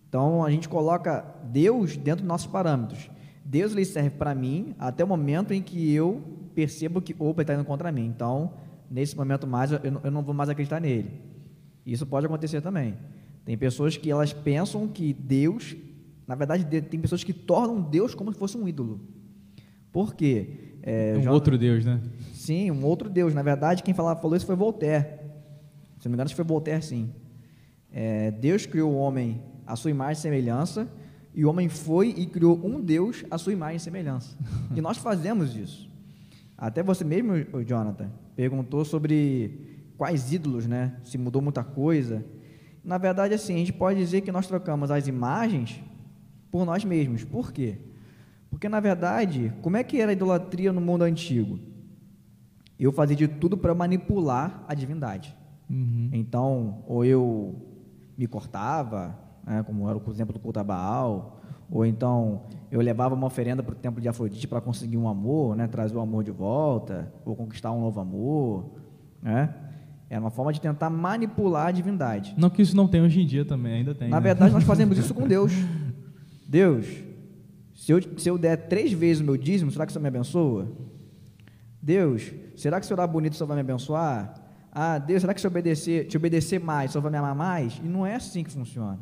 Então 0.09 0.43
a 0.43 0.49
gente 0.51 0.67
coloca 0.67 1.23
Deus 1.51 1.95
dentro 1.95 2.21
dos 2.21 2.27
nossos 2.27 2.47
parâmetros. 2.47 3.09
Deus 3.43 3.71
ele 3.73 3.85
serve 3.85 4.09
para 4.11 4.33
mim 4.33 4.73
até 4.79 5.03
o 5.03 5.07
momento 5.07 5.53
em 5.53 5.61
que 5.61 5.91
eu 5.93 6.21
percebo 6.55 7.01
que 7.01 7.15
opa, 7.19 7.41
está 7.43 7.53
indo 7.53 7.63
contra 7.65 7.91
mim. 7.91 8.05
Então, 8.05 8.53
nesse 8.89 9.15
momento 9.15 9.45
mais, 9.45 9.71
eu 9.71 9.79
não, 9.91 10.01
eu 10.03 10.11
não 10.11 10.23
vou 10.23 10.33
mais 10.33 10.49
acreditar 10.49 10.79
nele. 10.79 11.11
Isso 11.85 12.05
pode 12.05 12.25
acontecer 12.25 12.61
também. 12.61 12.95
Tem 13.43 13.55
pessoas 13.57 13.95
que 13.97 14.09
elas 14.09 14.33
pensam 14.33 14.87
que 14.87 15.13
Deus, 15.13 15.75
na 16.27 16.33
verdade, 16.33 16.63
de- 16.63 16.81
tem 16.81 16.99
pessoas 16.99 17.23
que 17.23 17.33
tornam 17.33 17.79
Deus 17.81 18.15
como 18.15 18.33
se 18.33 18.39
fosse 18.39 18.57
um 18.57 18.67
ídolo. 18.67 18.99
Por 19.91 20.15
quê? 20.15 20.77
É, 20.81 21.15
um 21.17 21.21
já- 21.21 21.31
outro 21.31 21.57
Deus, 21.57 21.85
né? 21.85 22.01
Sim, 22.33 22.71
um 22.71 22.83
outro 22.85 23.09
Deus. 23.09 23.33
Na 23.33 23.43
verdade, 23.43 23.83
quem 23.83 23.93
falava, 23.93 24.19
falou 24.19 24.35
isso 24.35 24.45
foi 24.45 24.55
Voltaire. 24.55 25.24
Se 26.05 26.07
não 26.07 26.11
me 26.11 26.17
engano, 26.17 26.25
acho 26.27 26.35
que 26.35 26.43
foi 26.43 26.45
Voltaire, 26.45 26.83
sim. 26.83 27.09
É, 27.91 28.29
Deus 28.29 28.67
criou 28.67 28.93
o 28.93 28.95
homem 28.95 29.41
à 29.65 29.75
sua 29.75 29.89
imagem 29.89 30.19
e 30.19 30.21
semelhança, 30.21 30.87
e 31.33 31.43
o 31.43 31.49
homem 31.49 31.67
foi 31.67 32.09
e 32.09 32.27
criou 32.27 32.63
um 32.63 32.79
Deus 32.79 33.25
à 33.31 33.39
sua 33.39 33.51
imagem 33.51 33.77
e 33.77 33.79
semelhança. 33.79 34.37
e 34.75 34.81
nós 34.81 34.99
fazemos 34.99 35.55
isso. 35.55 35.89
Até 36.55 36.83
você 36.83 37.03
mesmo, 37.03 37.33
Jonathan, 37.65 38.11
perguntou 38.35 38.85
sobre 38.85 39.81
quais 39.97 40.31
ídolos, 40.31 40.67
né? 40.67 40.95
Se 41.03 41.17
mudou 41.17 41.41
muita 41.41 41.63
coisa. 41.63 42.23
Na 42.83 42.99
verdade, 42.99 43.33
assim, 43.33 43.55
a 43.55 43.57
gente 43.57 43.73
pode 43.73 43.97
dizer 43.97 44.21
que 44.21 44.31
nós 44.31 44.45
trocamos 44.45 44.91
as 44.91 45.07
imagens 45.07 45.83
por 46.51 46.67
nós 46.67 46.85
mesmos. 46.85 47.23
Por 47.23 47.51
quê? 47.51 47.79
Porque, 48.51 48.69
na 48.69 48.79
verdade, 48.79 49.51
como 49.63 49.75
é 49.75 49.83
que 49.83 49.99
era 49.99 50.11
a 50.11 50.13
idolatria 50.13 50.71
no 50.71 50.79
mundo 50.79 51.03
antigo? 51.03 51.59
Eu 52.79 52.91
fazia 52.91 53.15
de 53.15 53.27
tudo 53.27 53.57
para 53.57 53.73
manipular 53.73 54.63
a 54.67 54.75
divindade. 54.75 55.35
Uhum. 55.69 56.09
Então, 56.13 56.83
ou 56.87 57.03
eu 57.03 57.55
me 58.17 58.27
cortava, 58.27 59.17
né, 59.45 59.63
como 59.63 59.89
era 59.89 59.97
o 59.97 60.11
exemplo 60.11 60.33
do 60.33 60.39
culto 60.39 60.59
a 60.59 60.63
Baal, 60.63 61.41
ou 61.69 61.85
então 61.85 62.43
eu 62.71 62.81
levava 62.81 63.15
uma 63.15 63.27
oferenda 63.27 63.63
para 63.63 63.73
o 63.73 63.75
templo 63.75 64.01
de 64.01 64.07
Afrodite 64.07 64.47
para 64.47 64.61
conseguir 64.61 64.97
um 64.97 65.07
amor, 65.07 65.55
né, 65.55 65.67
trazer 65.67 65.95
o 65.95 65.99
amor 65.99 66.23
de 66.23 66.31
volta, 66.31 67.11
ou 67.25 67.35
conquistar 67.35 67.71
um 67.71 67.81
novo 67.81 67.99
amor, 67.99 68.71
né? 69.21 69.53
Era 70.07 70.21
uma 70.21 70.29
forma 70.29 70.53
de 70.53 70.61
tentar 70.61 70.89
manipular 70.89 71.67
a 71.67 71.71
divindade. 71.71 72.35
Não 72.37 72.49
que 72.49 72.61
isso 72.61 72.75
não 72.75 72.87
tem 72.87 73.01
hoje 73.01 73.21
em 73.21 73.25
dia 73.25 73.43
também, 73.43 73.73
ainda 73.73 73.95
tem. 73.95 74.07
Na 74.07 74.17
né? 74.17 74.21
verdade, 74.21 74.53
nós 74.53 74.63
fazemos 74.63 74.97
isso 74.99 75.13
com 75.15 75.27
Deus. 75.27 75.51
Deus, 76.47 76.85
se 77.73 77.91
eu, 77.91 77.99
se 78.17 78.29
eu 78.29 78.37
der 78.37 78.67
três 78.67 78.93
vezes 78.93 79.21
o 79.21 79.25
meu 79.25 79.35
dízimo, 79.35 79.71
será 79.71 79.85
que 79.85 79.89
o 79.89 79.93
Senhor 79.93 80.03
me 80.03 80.07
abençoa? 80.07 80.71
Deus, 81.81 82.31
será 82.55 82.79
que 82.79 82.85
se 82.85 82.93
eu 82.93 82.95
orar 82.95 83.07
bonito, 83.07 83.33
o 83.33 83.35
Senhor 83.35 83.47
vai 83.47 83.55
me 83.55 83.61
abençoar? 83.61 84.44
Ah, 84.77 84.97
Deus, 84.97 85.21
será 85.21 85.33
que 85.33 85.39
se 85.39 85.47
obedecer, 85.47 86.05
te 86.05 86.17
obedecer 86.17 86.59
mais, 86.59 86.91
Senhor 86.91 87.01
vai 87.01 87.09
me 87.09 87.17
amar 87.17 87.33
mais? 87.33 87.79
E 87.81 87.87
não 87.87 88.05
é 88.05 88.15
assim 88.15 88.43
que 88.43 88.51
funciona. 88.51 88.99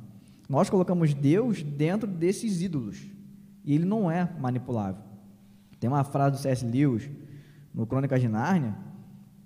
Nós 0.47 0.69
colocamos 0.69 1.15
Deus 1.15 1.63
dentro 1.63 2.07
desses 2.07 2.61
ídolos. 2.61 3.03
E 3.65 3.73
ele 3.73 3.83
não 3.83 4.11
é 4.11 4.29
manipulável. 4.39 5.01
Tem 5.79 5.89
uma 5.89 6.03
frase 6.03 6.35
do 6.35 6.41
C.S. 6.41 6.63
Lewis, 6.63 7.09
no 7.73 7.87
Crônicas 7.87 8.21
de 8.21 8.27
Nárnia, 8.27 8.75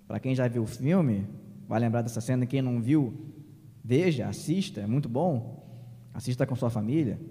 para 0.05 0.19
quem 0.19 0.35
já 0.35 0.49
viu 0.49 0.63
o 0.63 0.67
filme, 0.67 1.25
vai 1.65 1.79
lembrar 1.79 2.01
dessa 2.01 2.19
cena, 2.19 2.45
quem 2.45 2.61
não 2.61 2.81
viu, 2.81 3.13
veja, 3.81 4.27
assista, 4.27 4.81
é 4.81 4.85
muito 4.85 5.07
bom. 5.07 5.65
Assista 6.13 6.45
com 6.45 6.57
sua 6.57 6.69
família. 6.69 7.21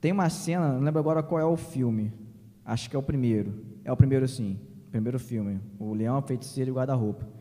Tem 0.00 0.10
uma 0.10 0.30
cena, 0.30 0.72
não 0.72 0.80
lembro 0.80 1.00
agora 1.00 1.22
qual 1.22 1.38
é 1.38 1.44
o 1.44 1.56
filme. 1.56 2.14
Acho 2.64 2.88
que 2.88 2.96
é 2.96 2.98
o 2.98 3.02
primeiro. 3.02 3.62
É 3.84 3.92
o 3.92 3.96
primeiro 3.96 4.26
sim. 4.26 4.58
O 4.86 4.90
primeiro 4.90 5.18
filme. 5.18 5.60
O 5.78 5.92
Leão, 5.92 6.16
a 6.16 6.22
Feiticeira 6.22 6.70
e 6.70 6.72
o 6.72 6.76
Guarda-Roupa. 6.76 7.39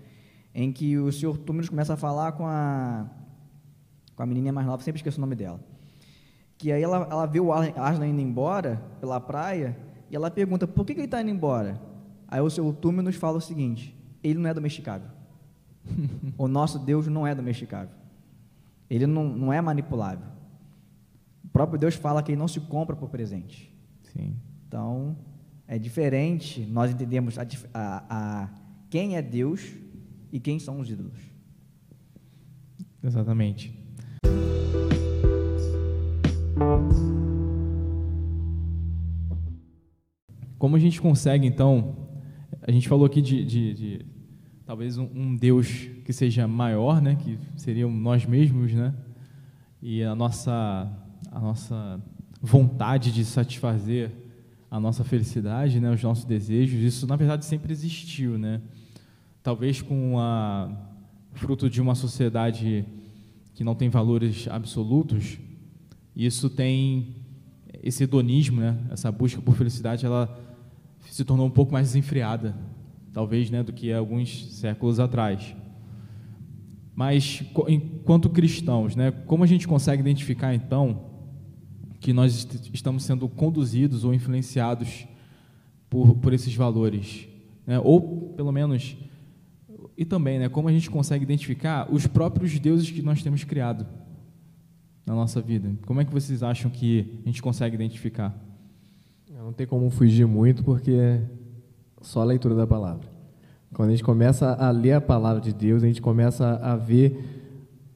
Em 0.53 0.71
que 0.71 0.97
o 0.97 1.11
Sr. 1.11 1.37
Túmeros 1.37 1.69
começa 1.69 1.93
a 1.93 1.97
falar 1.97 2.31
com 2.33 2.45
a, 2.45 3.07
com 4.15 4.23
a 4.23 4.25
menininha 4.25 4.51
mais 4.51 4.65
nova, 4.65 4.83
sempre 4.83 4.99
esqueço 4.99 5.17
o 5.17 5.21
nome 5.21 5.35
dela. 5.35 5.59
Que 6.57 6.71
aí 6.71 6.81
ela, 6.81 7.07
ela 7.09 7.25
vê 7.25 7.39
o 7.39 7.53
Aslan 7.53 8.07
indo 8.07 8.21
embora 8.21 8.81
pela 8.99 9.19
praia 9.19 9.77
e 10.09 10.15
ela 10.15 10.31
pergunta, 10.31 10.67
por 10.67 10.85
que, 10.85 10.93
que 10.93 10.99
ele 11.01 11.05
está 11.05 11.21
indo 11.21 11.29
embora? 11.29 11.79
Aí 12.27 12.41
o 12.41 12.49
Sr. 12.49 12.73
Túmeros 12.73 13.15
fala 13.15 13.37
o 13.37 13.41
seguinte, 13.41 13.95
ele 14.23 14.39
não 14.39 14.49
é 14.49 14.53
domesticável. 14.53 15.09
o 16.37 16.47
nosso 16.47 16.79
Deus 16.79 17.07
não 17.07 17.25
é 17.25 17.33
domesticável. 17.33 17.95
Ele 18.89 19.05
não, 19.05 19.23
não 19.23 19.53
é 19.53 19.61
manipulável. 19.61 20.27
O 21.43 21.47
próprio 21.47 21.79
Deus 21.79 21.95
fala 21.95 22.21
que 22.23 22.31
ele 22.31 22.39
não 22.39 22.47
se 22.47 22.59
compra 22.59 22.95
por 22.95 23.09
presente. 23.09 23.73
Sim. 24.03 24.35
Então, 24.67 25.15
é 25.67 25.77
diferente 25.77 26.65
nós 26.65 26.91
entendemos 26.91 27.37
a, 27.37 27.43
a, 27.73 28.03
a, 28.09 28.49
quem 28.89 29.15
é 29.15 29.21
Deus 29.21 29.71
e 30.31 30.39
quem 30.39 30.59
são 30.59 30.79
os 30.79 30.89
ídolos. 30.89 31.19
Exatamente. 33.03 33.77
Como 40.57 40.75
a 40.75 40.79
gente 40.79 41.01
consegue, 41.01 41.47
então, 41.47 41.95
a 42.61 42.71
gente 42.71 42.89
falou 42.89 43.05
aqui 43.05 43.21
de, 43.21 43.45
de, 43.45 43.73
de 43.73 44.05
talvez 44.65 44.97
um, 44.97 45.09
um, 45.15 45.35
Deus 45.35 45.89
que 46.03 46.11
seja 46.11 46.47
maior, 46.47 47.01
né, 47.01 47.15
que 47.15 47.39
seriam 47.55 47.89
nós 47.89 48.25
mesmos, 48.25 48.73
né, 48.73 48.93
e 49.81 50.03
a 50.03 50.13
nossa, 50.13 50.91
a 51.31 51.39
nossa 51.39 52.01
vontade 52.41 53.13
de 53.13 53.23
satisfazer 53.23 54.11
a 54.69 54.79
nossa 54.79 55.03
felicidade, 55.03 55.79
né, 55.79 55.89
os 55.89 56.03
nossos 56.03 56.25
desejos, 56.25 56.81
isso 56.81 57.07
na 57.07 57.15
verdade 57.15 57.45
sempre 57.45 57.71
existiu, 57.71 58.37
né, 58.37 58.61
talvez 59.41 59.81
com 59.81 60.19
a 60.19 60.69
fruto 61.33 61.69
de 61.69 61.81
uma 61.81 61.95
sociedade 61.95 62.85
que 63.53 63.63
não 63.63 63.75
tem 63.75 63.89
valores 63.89 64.47
absolutos, 64.47 65.37
isso 66.15 66.49
tem 66.49 67.15
esse 67.81 68.03
hedonismo, 68.03 68.59
né? 68.59 68.77
Essa 68.89 69.11
busca 69.11 69.41
por 69.41 69.55
felicidade, 69.55 70.05
ela 70.05 70.37
se 71.07 71.23
tornou 71.23 71.47
um 71.47 71.51
pouco 71.51 71.71
mais 71.71 71.87
desenfreada, 71.87 72.55
talvez, 73.13 73.49
né, 73.49 73.63
do 73.63 73.73
que 73.73 73.91
alguns 73.91 74.53
séculos 74.55 74.99
atrás. 74.99 75.55
Mas 76.93 77.43
enquanto 77.67 78.29
cristãos, 78.29 78.95
né, 78.95 79.11
como 79.11 79.43
a 79.43 79.47
gente 79.47 79.67
consegue 79.67 80.01
identificar 80.01 80.53
então 80.53 81.05
que 81.99 82.11
nós 82.13 82.47
estamos 82.73 83.03
sendo 83.03 83.27
conduzidos 83.27 84.03
ou 84.03 84.13
influenciados 84.13 85.07
por, 85.89 86.15
por 86.15 86.33
esses 86.33 86.53
valores, 86.53 87.27
né? 87.65 87.79
Ou 87.79 88.33
pelo 88.35 88.51
menos 88.51 88.95
e 89.99 90.05
também, 90.05 90.39
né, 90.39 90.47
como 90.47 90.69
a 90.69 90.71
gente 90.71 90.89
consegue 90.89 91.25
identificar 91.25 91.93
os 91.93 92.07
próprios 92.07 92.57
deuses 92.57 92.89
que 92.89 93.01
nós 93.01 93.21
temos 93.21 93.43
criado 93.43 93.85
na 95.05 95.13
nossa 95.13 95.41
vida? 95.41 95.69
Como 95.85 95.99
é 95.99 96.05
que 96.05 96.13
vocês 96.13 96.41
acham 96.41 96.71
que 96.71 97.19
a 97.25 97.27
gente 97.27 97.41
consegue 97.41 97.75
identificar? 97.75 98.33
Não 99.29 99.51
tem 99.51 99.67
como 99.67 99.89
fugir 99.89 100.25
muito, 100.25 100.63
porque 100.63 100.91
é 100.91 101.21
só 101.99 102.21
a 102.21 102.23
leitura 102.23 102.55
da 102.55 102.65
palavra. 102.65 103.09
Quando 103.73 103.89
a 103.89 103.91
gente 103.91 104.03
começa 104.05 104.53
a 104.53 104.71
ler 104.71 104.93
a 104.93 105.01
palavra 105.01 105.41
de 105.41 105.51
Deus, 105.51 105.83
a 105.83 105.87
gente 105.87 106.01
começa 106.01 106.47
a 106.63 106.77
ver 106.77 107.21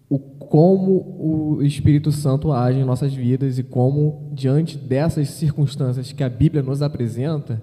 o 0.10 0.20
como 0.20 1.56
o 1.58 1.64
Espírito 1.64 2.12
Santo 2.12 2.52
age 2.52 2.80
em 2.80 2.84
nossas 2.84 3.14
vidas 3.14 3.58
e 3.58 3.64
como, 3.64 4.30
diante 4.34 4.78
dessas 4.78 5.30
circunstâncias 5.30 6.12
que 6.12 6.22
a 6.22 6.28
Bíblia 6.28 6.62
nos 6.62 6.82
apresenta, 6.82 7.62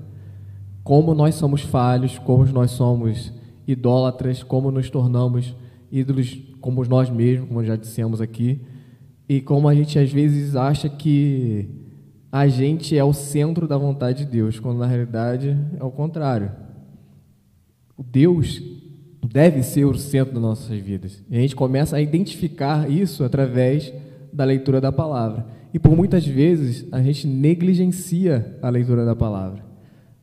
como 0.82 1.14
nós 1.14 1.34
somos 1.34 1.60
falhos, 1.60 2.18
como 2.18 2.46
nós 2.46 2.70
somos 2.70 3.38
idólatras, 3.72 4.42
como 4.42 4.70
nos 4.70 4.90
tornamos 4.90 5.54
ídolos 5.90 6.38
como 6.60 6.84
nós 6.84 7.10
mesmos, 7.10 7.48
como 7.48 7.64
já 7.64 7.74
dissemos 7.74 8.20
aqui, 8.20 8.60
e 9.28 9.40
como 9.40 9.68
a 9.68 9.74
gente 9.74 9.98
às 9.98 10.12
vezes 10.12 10.54
acha 10.54 10.88
que 10.88 11.68
a 12.30 12.46
gente 12.46 12.96
é 12.96 13.02
o 13.02 13.12
centro 13.12 13.66
da 13.66 13.76
vontade 13.76 14.24
de 14.24 14.30
Deus, 14.30 14.60
quando 14.60 14.78
na 14.78 14.86
realidade 14.86 15.56
é 15.78 15.82
o 15.82 15.90
contrário. 15.90 16.52
Deus 17.98 18.62
deve 19.26 19.62
ser 19.62 19.84
o 19.84 19.96
centro 19.96 20.34
das 20.34 20.42
nossas 20.42 20.78
vidas. 20.78 21.22
E 21.28 21.36
a 21.36 21.40
gente 21.40 21.56
começa 21.56 21.96
a 21.96 22.00
identificar 22.00 22.90
isso 22.90 23.24
através 23.24 23.92
da 24.32 24.44
leitura 24.44 24.80
da 24.80 24.92
palavra. 24.92 25.46
E 25.74 25.78
por 25.78 25.96
muitas 25.96 26.26
vezes 26.26 26.86
a 26.92 27.02
gente 27.02 27.26
negligencia 27.26 28.58
a 28.62 28.68
leitura 28.68 29.04
da 29.04 29.14
palavra 29.14 29.69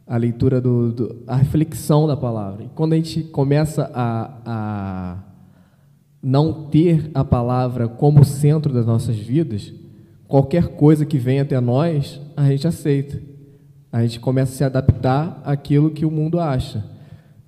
a 0.08 0.15
leitura, 0.15 0.62
do, 0.62 0.91
do, 0.91 1.15
a 1.28 1.36
reflexão 1.36 2.08
da 2.08 2.15
palavra. 2.15 2.63
E 2.63 2.70
quando 2.70 2.93
a 2.93 2.96
gente 2.96 3.24
começa 3.24 3.91
a, 3.93 4.32
a 4.46 5.17
não 6.24 6.67
ter 6.67 7.12
a 7.13 7.26
palavra 7.26 7.88
como 7.88 8.24
centro 8.24 8.74
das 8.74 8.86
nossas 8.86 9.17
vidas, 9.17 9.74
qualquer 10.28 10.70
coisa 10.70 11.06
que 11.06 11.17
venha 11.17 11.41
até 11.41 11.60
nós, 11.60 12.22
a 12.36 12.48
gente 12.50 12.65
aceita. 12.65 13.22
A 13.91 14.02
gente 14.02 14.20
começa 14.20 14.54
a 14.54 14.56
se 14.56 14.63
adaptar 14.63 15.41
àquilo 15.43 15.91
que 15.91 16.06
o 16.06 16.12
mundo 16.12 16.39
acha. 16.39 16.86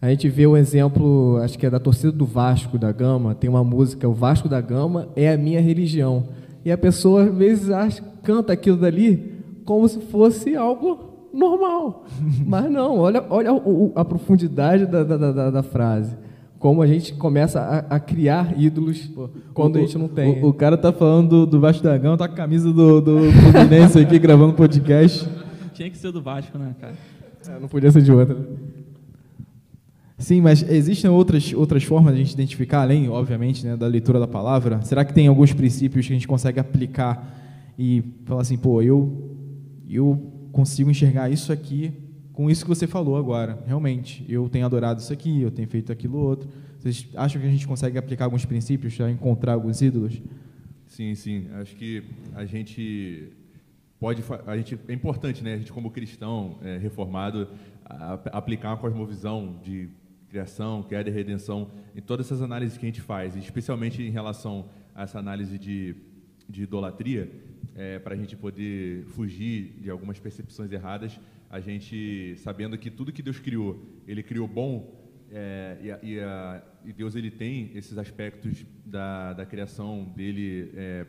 A 0.01 0.09
gente 0.09 0.27
vê 0.29 0.47
o 0.47 0.55
exemplo, 0.55 1.37
acho 1.37 1.57
que 1.57 1.65
é 1.65 1.69
da 1.69 1.79
torcida 1.79 2.11
do 2.11 2.25
Vasco 2.25 2.77
da 2.77 2.91
Gama, 2.91 3.35
tem 3.35 3.49
uma 3.49 3.63
música, 3.63 4.07
o 4.07 4.13
Vasco 4.13 4.47
da 4.47 4.61
Gama 4.61 5.09
é 5.15 5.29
a 5.31 5.37
minha 5.37 5.59
religião. 5.59 6.29
E 6.63 6.71
a 6.71 6.77
pessoa 6.77 7.23
às 7.23 7.35
vezes 7.35 7.69
acha, 7.69 8.01
canta 8.23 8.53
aquilo 8.53 8.77
dali 8.77 9.43
como 9.65 9.87
se 9.87 9.99
fosse 9.99 10.55
algo 10.55 11.09
normal. 11.33 12.05
Mas 12.45 12.69
não, 12.69 12.97
olha, 12.97 13.23
olha 13.29 13.51
a, 13.51 14.01
a 14.01 14.05
profundidade 14.05 14.85
da, 14.85 15.03
da, 15.03 15.17
da, 15.17 15.51
da, 15.51 15.63
frase. 15.63 16.15
Como 16.57 16.81
a 16.81 16.87
gente 16.87 17.13
começa 17.13 17.61
a, 17.61 17.95
a 17.95 17.99
criar 17.99 18.59
ídolos 18.59 19.07
Pô, 19.07 19.29
quando 19.53 19.75
o, 19.75 19.77
a 19.79 19.81
gente 19.81 19.97
não 19.97 20.07
tem. 20.07 20.43
O, 20.43 20.49
o, 20.49 20.53
cara 20.53 20.77
tá 20.77 20.91
falando 20.91 21.29
do, 21.29 21.45
do 21.45 21.59
Vasco 21.59 21.83
da 21.83 21.97
Gama, 21.97 22.17
tá 22.17 22.27
com 22.27 22.33
a 22.33 22.37
camisa 22.37 22.71
do, 22.71 22.99
do 22.99 23.31
Fluminense 23.31 23.99
aqui 23.99 24.19
gravando 24.19 24.53
podcast. 24.53 25.27
Tinha 25.73 25.89
que 25.89 25.97
ser 25.97 26.11
do 26.11 26.21
Vasco, 26.21 26.57
né, 26.57 26.75
cara? 26.79 26.93
É, 27.47 27.59
não 27.59 27.67
podia 27.67 27.91
ser 27.91 28.01
de 28.01 28.11
outra. 28.11 28.37
Sim, 30.17 30.41
mas 30.41 30.61
existem 30.69 31.09
outras, 31.09 31.53
outras 31.53 31.83
formas 31.85 32.13
de 32.13 32.19
a 32.19 32.23
gente 32.23 32.33
identificar, 32.33 32.81
além, 32.81 33.07
obviamente, 33.07 33.65
né, 33.65 33.77
da 33.77 33.87
leitura 33.87 34.19
da 34.19 34.27
palavra? 34.27 34.81
Será 34.81 35.05
que 35.05 35.13
tem 35.13 35.27
alguns 35.27 35.53
princípios 35.53 36.05
que 36.05 36.11
a 36.11 36.15
gente 36.15 36.27
consegue 36.27 36.59
aplicar 36.59 37.39
e 37.79 38.03
falar 38.25 38.41
assim, 38.41 38.57
pô, 38.57 38.81
eu, 38.81 39.37
eu 39.89 40.21
consigo 40.51 40.89
enxergar 40.89 41.29
isso 41.29 41.51
aqui 41.51 41.93
com 42.39 42.49
isso 42.49 42.63
que 42.63 42.69
você 42.69 42.87
falou 42.87 43.17
agora. 43.17 43.61
Realmente, 43.67 44.25
eu 44.29 44.47
tenho 44.47 44.65
adorado 44.65 45.01
isso 45.01 45.11
aqui, 45.11 45.41
eu 45.41 45.51
tenho 45.51 45.67
feito 45.67 45.91
aquilo 45.91 46.17
outro. 46.17 46.49
Vocês 46.79 47.05
acham 47.15 47.41
que 47.41 47.45
a 47.45 47.51
gente 47.51 47.67
consegue 47.67 47.97
aplicar 47.97 48.23
alguns 48.23 48.45
princípios 48.45 48.95
para 48.95 49.11
encontrar 49.11 49.53
alguns 49.53 49.81
ídolos? 49.81 50.21
Sim, 50.87 51.13
sim. 51.15 51.47
Acho 51.55 51.75
que 51.75 52.01
a 52.33 52.45
gente 52.45 53.33
pode, 53.99 54.23
a 54.47 54.55
gente 54.55 54.79
é 54.87 54.93
importante, 54.93 55.43
né? 55.43 55.55
A 55.55 55.57
gente 55.57 55.73
como 55.73 55.91
cristão 55.91 56.57
é, 56.63 56.77
reformado 56.77 57.49
a, 57.83 58.13
aplicar 58.31 58.69
uma 58.69 58.77
cosmovisão 58.77 59.59
de 59.61 59.89
criação, 60.29 60.81
queda 60.83 61.09
e 61.09 61.13
redenção 61.13 61.69
em 61.93 62.01
todas 62.01 62.27
essas 62.27 62.41
análises 62.41 62.77
que 62.77 62.85
a 62.85 62.87
gente 62.87 63.01
faz, 63.01 63.35
especialmente 63.35 64.01
em 64.01 64.11
relação 64.11 64.69
a 64.95 65.03
essa 65.03 65.19
análise 65.19 65.59
de, 65.59 65.93
de 66.47 66.63
idolatria 66.63 67.29
é, 67.79 67.97
para 67.97 68.13
a 68.13 68.17
gente 68.17 68.35
poder 68.35 69.05
fugir 69.05 69.79
de 69.79 69.89
algumas 69.89 70.19
percepções 70.19 70.69
erradas, 70.69 71.17
a 71.49 71.61
gente 71.61 72.35
sabendo 72.39 72.77
que 72.77 72.91
tudo 72.91 73.13
que 73.13 73.23
Deus 73.23 73.39
criou, 73.39 73.81
Ele 74.05 74.21
criou 74.21 74.49
bom, 74.49 74.99
é, 75.31 75.77
e, 75.81 75.91
a, 75.91 75.99
e, 76.03 76.19
a, 76.19 76.63
e, 76.83 76.91
Deus 76.91 77.15
ele 77.15 77.31
tem 77.31 77.71
esses 77.75 77.97
aspectos 77.97 78.65
da, 78.85 79.31
da 79.31 79.45
criação 79.45 80.11
dele 80.13 80.71
é, 80.75 81.05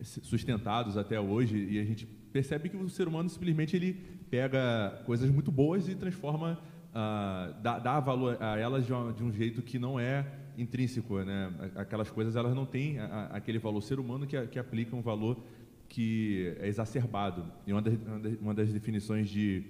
sustentados 0.00 0.96
até 0.96 1.18
hoje, 1.18 1.56
e 1.70 1.80
a 1.80 1.84
gente 1.84 2.06
percebe 2.06 2.68
que 2.68 2.76
o 2.76 2.88
ser 2.88 3.08
humano 3.08 3.28
simplesmente 3.28 3.74
ele 3.74 3.94
pega 4.30 5.02
coisas 5.06 5.28
muito 5.28 5.50
boas 5.50 5.88
e 5.88 5.96
transforma, 5.96 6.60
ah, 6.94 7.52
dá, 7.60 7.80
dá, 7.80 7.98
valor 7.98 8.36
a 8.40 8.56
elas 8.56 8.86
de, 8.86 8.92
uma, 8.92 9.12
de, 9.12 9.24
um 9.24 9.32
jeito 9.32 9.60
que 9.60 9.76
não 9.78 9.98
é 9.98 10.24
intrínseco, 10.56 11.18
né? 11.22 11.52
Aquelas 11.74 12.10
coisas 12.10 12.36
elas 12.36 12.54
não 12.54 12.64
têm 12.64 12.98
a, 12.98 13.26
aquele 13.32 13.58
valor. 13.58 13.82
Ser 13.82 13.98
humano 13.98 14.26
que, 14.26 14.40
que 14.46 14.58
aplica 14.58 14.94
um 14.94 15.02
valor 15.02 15.42
que 15.88 16.54
é 16.60 16.68
exacerbado. 16.68 17.44
E 17.66 17.72
uma 17.72 17.82
das, 17.82 17.94
uma 18.40 18.54
das 18.54 18.72
definições 18.72 19.28
de 19.28 19.64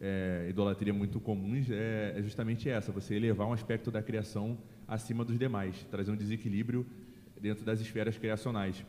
é, 0.00 0.46
idolatria 0.48 0.94
muito 0.94 1.20
comuns 1.20 1.70
é, 1.70 2.14
é, 2.16 2.22
justamente 2.22 2.68
essa: 2.68 2.90
você 2.90 3.14
elevar 3.14 3.46
um 3.46 3.52
aspecto 3.52 3.90
da 3.90 4.02
criação 4.02 4.58
acima 4.88 5.24
dos 5.24 5.38
demais, 5.38 5.84
trazer 5.90 6.10
um 6.10 6.16
desequilíbrio 6.16 6.86
dentro 7.40 7.64
das 7.64 7.80
esferas 7.80 8.16
criacionais. 8.16 8.84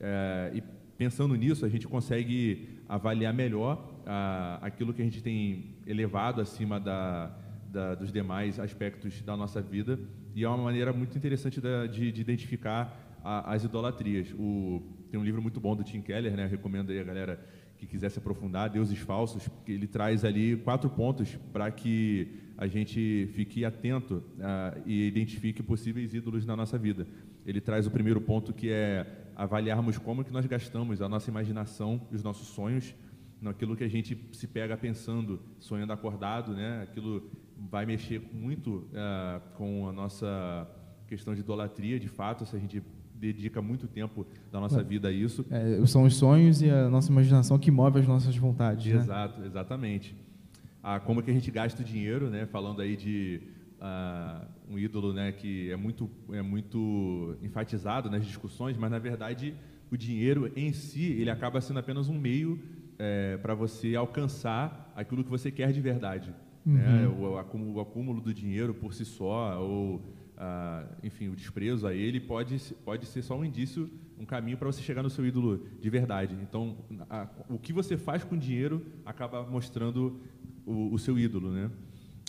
É, 0.00 0.52
e 0.54 0.62
pensando 0.96 1.34
nisso, 1.34 1.64
a 1.66 1.68
gente 1.68 1.86
consegue 1.88 2.68
avaliar 2.88 3.34
melhor 3.34 3.92
a, 4.06 4.58
aquilo 4.62 4.94
que 4.94 5.02
a 5.02 5.04
gente 5.04 5.22
tem 5.22 5.74
elevado 5.86 6.40
acima 6.40 6.78
da, 6.78 7.36
da, 7.68 7.94
dos 7.94 8.12
demais 8.12 8.58
aspectos 8.60 9.20
da 9.22 9.36
nossa 9.36 9.60
vida. 9.60 9.98
E 10.34 10.44
é 10.44 10.48
uma 10.48 10.58
maneira 10.58 10.92
muito 10.92 11.16
interessante 11.16 11.60
da, 11.60 11.86
de, 11.86 12.12
de, 12.12 12.20
identificar 12.20 13.18
a, 13.22 13.52
as 13.52 13.64
idolatrias. 13.64 14.32
O, 14.38 14.82
tem 15.12 15.20
um 15.20 15.24
livro 15.24 15.42
muito 15.42 15.60
bom 15.60 15.76
do 15.76 15.84
Tim 15.84 16.00
Keller, 16.00 16.34
né? 16.34 16.46
Eu 16.46 16.48
recomendo 16.48 16.90
aí 16.90 16.98
a 16.98 17.04
galera 17.04 17.38
que 17.76 17.86
quiser 17.86 18.10
se 18.10 18.18
aprofundar, 18.18 18.70
Deuses 18.70 18.98
Falsos, 18.98 19.46
que 19.66 19.72
ele 19.72 19.86
traz 19.86 20.24
ali 20.24 20.56
quatro 20.56 20.88
pontos 20.88 21.38
para 21.52 21.70
que 21.70 22.28
a 22.56 22.66
gente 22.66 23.28
fique 23.34 23.62
atento 23.62 24.24
uh, 24.38 24.82
e 24.86 25.06
identifique 25.06 25.62
possíveis 25.62 26.14
ídolos 26.14 26.46
na 26.46 26.56
nossa 26.56 26.78
vida. 26.78 27.06
Ele 27.44 27.60
traz 27.60 27.86
o 27.86 27.90
primeiro 27.90 28.22
ponto 28.22 28.54
que 28.54 28.70
é 28.70 29.06
avaliarmos 29.36 29.98
como 29.98 30.24
que 30.24 30.32
nós 30.32 30.46
gastamos 30.46 31.02
a 31.02 31.08
nossa 31.10 31.28
imaginação 31.28 32.00
os 32.10 32.22
nossos 32.22 32.48
sonhos 32.48 32.94
naquilo 33.38 33.76
que 33.76 33.84
a 33.84 33.88
gente 33.88 34.16
se 34.32 34.46
pega 34.46 34.78
pensando, 34.78 35.42
sonhando 35.60 35.92
acordado, 35.92 36.54
né? 36.54 36.80
Aquilo 36.84 37.30
vai 37.70 37.84
mexer 37.84 38.18
muito 38.32 38.88
uh, 38.94 39.42
com 39.58 39.86
a 39.86 39.92
nossa 39.92 40.66
questão 41.06 41.34
de 41.34 41.40
idolatria, 41.40 42.00
de 42.00 42.08
fato, 42.08 42.46
se 42.46 42.56
a 42.56 42.58
gente 42.58 42.82
dedica 43.22 43.62
muito 43.62 43.86
tempo 43.86 44.26
da 44.50 44.58
nossa 44.58 44.80
é. 44.80 44.82
vida 44.82 45.06
a 45.08 45.12
isso. 45.12 45.46
É, 45.48 45.86
são 45.86 46.02
os 46.02 46.16
sonhos 46.16 46.60
e 46.60 46.68
a 46.68 46.88
nossa 46.88 47.12
imaginação 47.12 47.56
que 47.56 47.70
move 47.70 48.00
as 48.00 48.08
nossas 48.08 48.36
vontades. 48.36 48.92
Né? 48.92 48.98
Exato, 48.98 49.40
né? 49.40 49.46
exatamente. 49.46 50.16
Ah, 50.82 50.98
como 50.98 51.20
é 51.20 51.22
que 51.22 51.30
a 51.30 51.34
gente 51.34 51.48
gasta 51.48 51.80
o 51.80 51.84
dinheiro, 51.84 52.28
né? 52.28 52.46
Falando 52.46 52.82
aí 52.82 52.96
de 52.96 53.40
ah, 53.80 54.44
um 54.68 54.76
ídolo, 54.76 55.12
né? 55.12 55.30
Que 55.30 55.70
é 55.70 55.76
muito 55.76 56.10
é 56.32 56.42
muito 56.42 57.36
enfatizado 57.40 58.10
nas 58.10 58.26
discussões, 58.26 58.76
mas 58.76 58.90
na 58.90 58.98
verdade 58.98 59.54
o 59.88 59.96
dinheiro 59.96 60.50
em 60.56 60.72
si 60.72 61.04
ele 61.12 61.30
acaba 61.30 61.60
sendo 61.60 61.78
apenas 61.78 62.08
um 62.08 62.18
meio 62.18 62.58
é, 62.98 63.36
para 63.36 63.54
você 63.54 63.94
alcançar 63.94 64.92
aquilo 64.96 65.22
que 65.22 65.30
você 65.30 65.52
quer 65.52 65.70
de 65.70 65.80
verdade. 65.80 66.34
Né? 66.66 67.06
Uhum. 67.06 67.36
Né? 67.36 67.56
O, 67.68 67.74
o 67.74 67.80
acúmulo 67.80 68.20
do 68.20 68.34
dinheiro 68.34 68.74
por 68.74 68.92
si 68.92 69.04
só 69.04 69.60
ou 69.62 70.02
ah, 70.44 70.84
enfim, 71.04 71.28
o 71.28 71.36
desprezo 71.36 71.86
a 71.86 71.94
ele 71.94 72.18
pode, 72.18 72.58
pode 72.84 73.06
ser 73.06 73.22
só 73.22 73.38
um 73.38 73.44
indício, 73.44 73.88
um 74.18 74.24
caminho 74.24 74.58
para 74.58 74.66
você 74.66 74.82
chegar 74.82 75.00
no 75.00 75.08
seu 75.08 75.24
ídolo 75.24 75.68
de 75.80 75.88
verdade. 75.88 76.36
Então, 76.42 76.78
a, 77.08 77.28
o 77.48 77.60
que 77.60 77.72
você 77.72 77.96
faz 77.96 78.24
com 78.24 78.36
dinheiro 78.36 78.84
acaba 79.06 79.44
mostrando 79.46 80.20
o, 80.66 80.92
o 80.92 80.98
seu 80.98 81.16
ídolo, 81.16 81.52
né? 81.52 81.70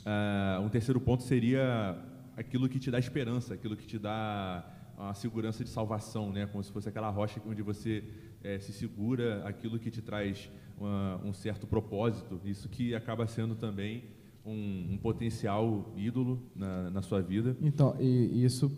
Ah, 0.05 0.61
um 0.63 0.69
terceiro 0.69 1.01
ponto 1.01 1.23
seria 1.23 1.97
aquilo 2.37 2.69
que 2.69 2.77
te 2.77 2.91
dá 2.91 2.99
esperança, 2.99 3.55
aquilo 3.55 3.75
que 3.75 3.87
te 3.87 3.97
dá 3.97 4.63
a 4.95 5.15
segurança 5.15 5.63
de 5.63 5.71
salvação, 5.71 6.31
né? 6.31 6.45
Como 6.45 6.63
se 6.63 6.71
fosse 6.71 6.87
aquela 6.87 7.09
rocha 7.09 7.41
onde 7.47 7.63
você 7.63 8.03
é, 8.43 8.59
se 8.59 8.71
segura, 8.71 9.41
aquilo 9.43 9.79
que 9.79 9.89
te 9.89 10.03
traz 10.03 10.51
uma, 10.79 11.19
um 11.25 11.33
certo 11.33 11.65
propósito. 11.65 12.39
Isso 12.45 12.69
que 12.69 12.93
acaba 12.93 13.25
sendo 13.25 13.55
também 13.55 14.03
um, 14.45 14.93
um 14.93 14.97
potencial 14.97 15.93
ídolo 15.97 16.41
na, 16.55 16.89
na, 16.89 17.01
sua 17.01 17.21
vida. 17.21 17.55
Então, 17.61 17.95
e, 17.99 18.43
isso 18.43 18.71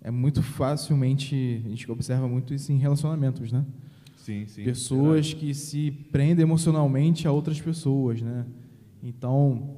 é 0.00 0.10
muito 0.10 0.42
facilmente, 0.42 1.62
a 1.64 1.68
gente 1.68 1.90
observa 1.90 2.26
muito 2.26 2.54
isso 2.54 2.72
em 2.72 2.78
relacionamentos, 2.78 3.52
né? 3.52 3.64
Sim, 4.16 4.46
sim. 4.46 4.64
Pessoas 4.64 5.34
que 5.34 5.52
se 5.52 5.90
prendem 5.90 6.42
emocionalmente 6.42 7.26
a 7.26 7.32
outras 7.32 7.60
pessoas, 7.60 8.22
né? 8.22 8.46
Então, 9.02 9.76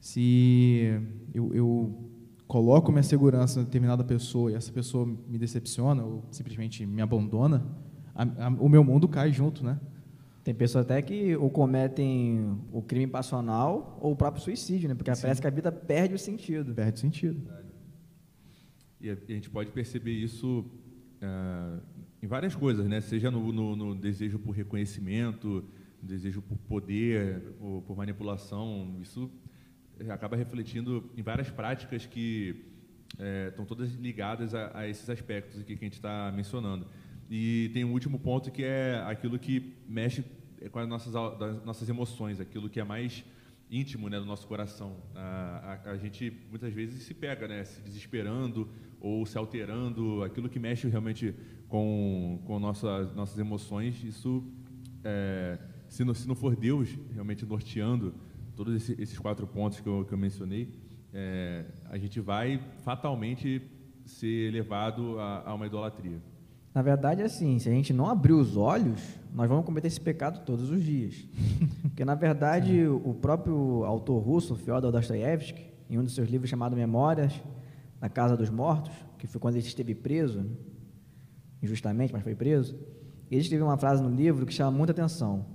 se 0.00 1.00
eu, 1.32 1.54
eu 1.54 2.10
coloco 2.48 2.90
minha 2.90 3.02
segurança 3.02 3.60
em 3.60 3.64
determinada 3.64 4.02
pessoa 4.02 4.50
e 4.50 4.54
essa 4.54 4.72
pessoa 4.72 5.06
me 5.06 5.38
decepciona 5.38 6.02
ou 6.02 6.24
simplesmente 6.32 6.84
me 6.84 7.00
abandona, 7.00 7.64
a, 8.12 8.46
a, 8.46 8.48
o 8.48 8.68
meu 8.68 8.82
mundo 8.82 9.06
cai 9.06 9.32
junto, 9.32 9.64
né? 9.64 9.78
Tem 10.42 10.54
pessoas 10.54 10.84
até 10.86 11.02
que 11.02 11.36
ou 11.36 11.50
cometem 11.50 12.58
o 12.72 12.80
crime 12.80 13.06
passional 13.06 13.98
ou 14.00 14.12
o 14.12 14.16
próprio 14.16 14.42
suicídio, 14.42 14.88
né? 14.88 14.94
Porque 14.94 15.14
Sim. 15.14 15.22
parece 15.22 15.40
que 15.40 15.46
a 15.46 15.50
vida 15.50 15.70
perde 15.70 16.14
o 16.14 16.18
sentido. 16.18 16.74
Perde 16.74 16.98
o 16.98 17.00
sentido. 17.00 17.40
E 19.00 19.10
a, 19.10 19.14
gente 19.14 19.50
pode 19.50 19.70
perceber 19.70 20.12
isso 20.12 20.64
uh, 21.22 21.80
em 22.22 22.26
várias 22.26 22.54
coisas, 22.54 22.86
né? 22.86 23.00
Seja 23.00 23.30
no, 23.30 23.52
no, 23.52 23.76
no, 23.76 23.94
desejo 23.94 24.38
por 24.38 24.52
reconhecimento, 24.52 25.64
no 26.02 26.08
desejo 26.08 26.40
por 26.42 26.56
poder, 26.58 27.54
ou 27.60 27.82
por 27.82 27.96
manipulação. 27.96 28.96
Isso 29.00 29.30
acaba 30.08 30.36
refletindo 30.36 31.10
em 31.16 31.22
várias 31.22 31.50
práticas 31.50 32.06
que 32.06 32.64
é, 33.18 33.48
estão 33.48 33.64
todas 33.64 33.92
ligadas 33.92 34.54
a, 34.54 34.70
a 34.78 34.88
esses 34.88 35.08
aspectos 35.10 35.60
aqui 35.60 35.76
que 35.76 35.84
a 35.84 35.86
gente 35.86 35.94
está 35.94 36.32
mencionando. 36.34 36.86
E 37.30 37.70
tem 37.72 37.84
um 37.84 37.92
último 37.92 38.18
ponto 38.18 38.50
que 38.50 38.64
é 38.64 39.00
aquilo 39.06 39.38
que 39.38 39.76
mexe 39.88 40.24
com 40.72 40.80
as 40.80 40.88
nossas, 40.88 41.14
nossas 41.64 41.88
emoções, 41.88 42.40
aquilo 42.40 42.68
que 42.68 42.80
é 42.80 42.84
mais 42.84 43.24
íntimo 43.70 44.08
né, 44.08 44.18
do 44.18 44.26
nosso 44.26 44.48
coração. 44.48 44.96
A, 45.14 45.78
a, 45.84 45.90
a, 45.92 45.96
gente 45.96 46.32
muitas 46.50 46.72
vezes 46.72 47.04
se 47.04 47.14
pega, 47.14 47.46
né, 47.46 47.62
se 47.62 47.80
desesperando 47.82 48.68
ou 49.00 49.24
se 49.24 49.38
alterando, 49.38 50.24
aquilo 50.24 50.48
que 50.48 50.58
mexe 50.58 50.88
realmente 50.88 51.32
com, 51.68 52.42
com 52.44 52.58
nossas, 52.58 53.14
nossas 53.14 53.38
emoções. 53.38 54.02
Isso, 54.02 54.44
é, 55.04 55.56
se, 55.88 56.02
não, 56.02 56.12
se 56.12 56.26
não 56.26 56.34
for 56.34 56.56
Deus 56.56 56.98
realmente 57.12 57.46
norteando 57.46 58.12
todos 58.56 58.74
esses, 58.74 58.98
esses 58.98 59.18
quatro 59.20 59.46
pontos 59.46 59.80
que 59.80 59.88
eu, 59.88 60.04
que 60.04 60.12
eu 60.12 60.18
mencionei, 60.18 60.68
é, 61.14 61.64
a 61.88 61.96
gente 61.96 62.18
vai 62.18 62.60
fatalmente 62.82 63.62
ser 64.04 64.52
levado 64.52 65.18
a, 65.20 65.48
a 65.48 65.54
uma 65.54 65.66
idolatria. 65.66 66.20
Na 66.72 66.82
verdade, 66.82 67.20
é 67.20 67.24
assim, 67.24 67.58
se 67.58 67.68
a 67.68 67.72
gente 67.72 67.92
não 67.92 68.06
abrir 68.06 68.32
os 68.32 68.56
olhos, 68.56 69.00
nós 69.34 69.48
vamos 69.48 69.64
cometer 69.64 69.88
esse 69.88 70.00
pecado 70.00 70.44
todos 70.44 70.70
os 70.70 70.82
dias. 70.82 71.26
Porque, 71.82 72.04
na 72.04 72.14
verdade, 72.14 72.86
o 72.86 73.12
próprio 73.12 73.84
autor 73.84 74.22
russo, 74.22 74.54
Fyodor 74.54 74.92
Dostoiévski, 74.92 75.70
em 75.88 75.98
um 75.98 76.04
dos 76.04 76.14
seus 76.14 76.28
livros 76.28 76.48
chamado 76.48 76.76
Memórias 76.76 77.32
da 78.00 78.08
Casa 78.08 78.36
dos 78.36 78.50
Mortos, 78.50 78.92
que 79.18 79.26
foi 79.26 79.40
quando 79.40 79.56
ele 79.56 79.66
esteve 79.66 79.94
preso, 79.94 80.46
injustamente, 81.60 82.12
mas 82.12 82.22
foi 82.22 82.36
preso, 82.36 82.78
ele 83.28 83.40
escreveu 83.40 83.66
uma 83.66 83.76
frase 83.76 84.02
no 84.02 84.08
livro 84.08 84.46
que 84.46 84.54
chama 84.54 84.70
muita 84.70 84.92
atenção. 84.92 85.46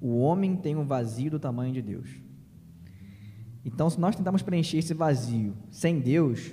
O 0.00 0.18
homem 0.20 0.56
tem 0.56 0.76
um 0.76 0.84
vazio 0.84 1.30
do 1.30 1.40
tamanho 1.40 1.72
de 1.72 1.82
Deus. 1.82 2.08
Então, 3.64 3.90
se 3.90 4.00
nós 4.00 4.14
tentarmos 4.14 4.42
preencher 4.42 4.78
esse 4.78 4.94
vazio 4.94 5.54
sem 5.70 6.00
Deus, 6.00 6.52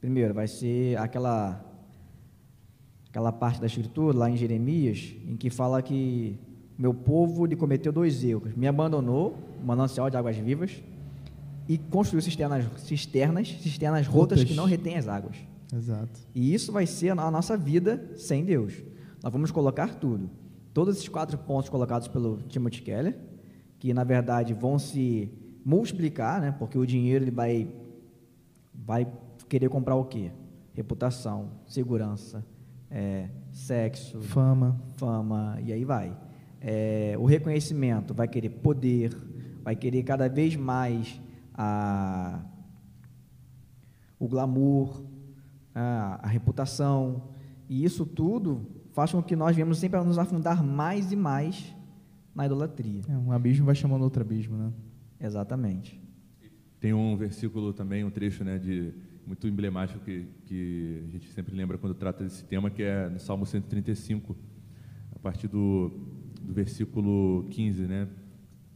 primeiro, 0.00 0.34
vai 0.34 0.46
ser 0.46 0.96
aquela 0.98 1.67
aquela 3.08 3.32
parte 3.32 3.60
da 3.60 3.66
escritura 3.66 4.16
lá 4.16 4.30
em 4.30 4.36
Jeremias, 4.36 5.14
em 5.26 5.36
que 5.36 5.50
fala 5.50 5.82
que 5.82 6.38
meu 6.76 6.94
povo 6.94 7.44
lhe 7.44 7.56
cometeu 7.56 7.92
dois 7.92 8.22
erros: 8.22 8.54
me 8.54 8.66
abandonou, 8.66 9.36
manancial 9.64 10.08
de 10.08 10.16
águas 10.16 10.36
vivas, 10.36 10.82
e 11.68 11.76
construiu 11.76 12.22
cisternas, 12.22 12.64
cisternas, 12.78 13.48
cisternas 13.60 14.06
rotas, 14.06 14.38
rotas 14.38 14.44
que 14.44 14.54
não 14.54 14.64
retêm 14.64 14.96
as 14.96 15.08
águas. 15.08 15.36
Exato. 15.74 16.20
E 16.34 16.54
isso 16.54 16.72
vai 16.72 16.86
ser 16.86 17.10
a 17.10 17.30
nossa 17.30 17.56
vida 17.56 18.10
sem 18.16 18.44
Deus. 18.44 18.74
Nós 19.22 19.32
vamos 19.32 19.50
colocar 19.50 19.94
tudo. 19.96 20.30
Todos 20.72 20.96
esses 20.96 21.08
quatro 21.08 21.36
pontos 21.36 21.68
colocados 21.68 22.08
pelo 22.08 22.38
Timothy 22.48 22.82
Keller, 22.82 23.18
que 23.78 23.92
na 23.92 24.04
verdade 24.04 24.54
vão 24.54 24.78
se 24.78 25.30
multiplicar, 25.64 26.40
né? 26.40 26.54
Porque 26.58 26.78
o 26.78 26.86
dinheiro 26.86 27.24
ele 27.24 27.30
vai 27.30 27.68
vai 28.74 29.06
querer 29.48 29.68
comprar 29.68 29.96
o 29.96 30.04
quê? 30.04 30.30
Reputação, 30.72 31.50
segurança, 31.66 32.44
é, 32.90 33.28
sexo, 33.52 34.20
fama, 34.20 34.80
fama 34.96 35.58
e 35.62 35.72
aí 35.72 35.84
vai. 35.84 36.16
É, 36.60 37.14
o 37.18 37.24
reconhecimento 37.24 38.12
vai 38.14 38.26
querer 38.26 38.50
poder, 38.50 39.16
vai 39.62 39.76
querer 39.76 40.02
cada 40.02 40.28
vez 40.28 40.56
mais 40.56 41.20
a, 41.54 42.40
o 44.18 44.26
glamour, 44.26 45.04
a, 45.74 46.20
a 46.22 46.26
reputação 46.26 47.28
e 47.68 47.84
isso 47.84 48.04
tudo 48.04 48.66
faz 48.92 49.12
com 49.12 49.22
que 49.22 49.36
nós 49.36 49.54
venhamos 49.54 49.78
sempre 49.78 49.98
a 49.98 50.04
nos 50.04 50.18
afundar 50.18 50.62
mais 50.64 51.12
e 51.12 51.16
mais 51.16 51.74
na 52.34 52.46
idolatria. 52.46 53.02
É, 53.08 53.16
um 53.16 53.32
abismo 53.32 53.66
vai 53.66 53.74
chamando 53.74 54.02
outro 54.02 54.22
abismo, 54.22 54.56
né? 54.56 54.72
Exatamente. 55.20 56.00
Tem 56.80 56.94
um 56.94 57.16
versículo 57.16 57.72
também, 57.72 58.04
um 58.04 58.10
trecho, 58.10 58.44
né, 58.44 58.58
de 58.58 58.94
muito 59.28 59.46
emblemático 59.46 60.00
que, 60.00 60.26
que 60.46 61.04
a 61.06 61.10
gente 61.10 61.30
sempre 61.32 61.54
lembra 61.54 61.76
quando 61.76 61.94
trata 61.94 62.24
desse 62.24 62.42
tema, 62.42 62.70
que 62.70 62.82
é 62.82 63.10
no 63.10 63.20
Salmo 63.20 63.44
135, 63.44 64.34
a 65.14 65.18
partir 65.18 65.48
do, 65.48 65.90
do 66.40 66.54
versículo 66.54 67.46
15, 67.50 67.82
né, 67.82 68.08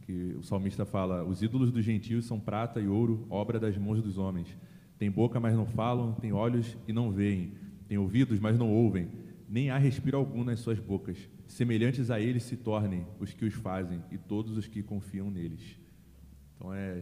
que 0.03 0.35
o 0.37 0.43
salmista 0.43 0.85
fala: 0.85 1.23
Os 1.23 1.41
ídolos 1.41 1.71
dos 1.71 1.83
gentios 1.83 2.25
são 2.25 2.39
prata 2.39 2.79
e 2.79 2.87
ouro, 2.87 3.25
obra 3.31 3.59
das 3.59 3.75
mãos 3.75 3.99
dos 4.03 4.19
homens. 4.19 4.55
Tem 4.99 5.09
boca, 5.09 5.39
mas 5.39 5.55
não 5.55 5.65
falam, 5.65 6.13
tem 6.13 6.31
olhos 6.31 6.77
e 6.87 6.93
não 6.93 7.11
veem, 7.11 7.53
tem 7.87 7.97
ouvidos, 7.97 8.39
mas 8.39 8.57
não 8.57 8.69
ouvem, 8.69 9.07
nem 9.49 9.71
há 9.71 9.77
respiro 9.79 10.17
algum 10.17 10.43
nas 10.43 10.59
suas 10.59 10.79
bocas. 10.79 11.17
Semelhantes 11.47 12.11
a 12.11 12.21
eles 12.21 12.43
se 12.43 12.55
tornem 12.55 13.07
os 13.19 13.33
que 13.33 13.43
os 13.43 13.55
fazem 13.55 14.03
e 14.11 14.19
todos 14.19 14.55
os 14.55 14.67
que 14.67 14.83
confiam 14.83 15.31
neles. 15.31 15.79
Então 16.55 16.71
é, 16.71 17.01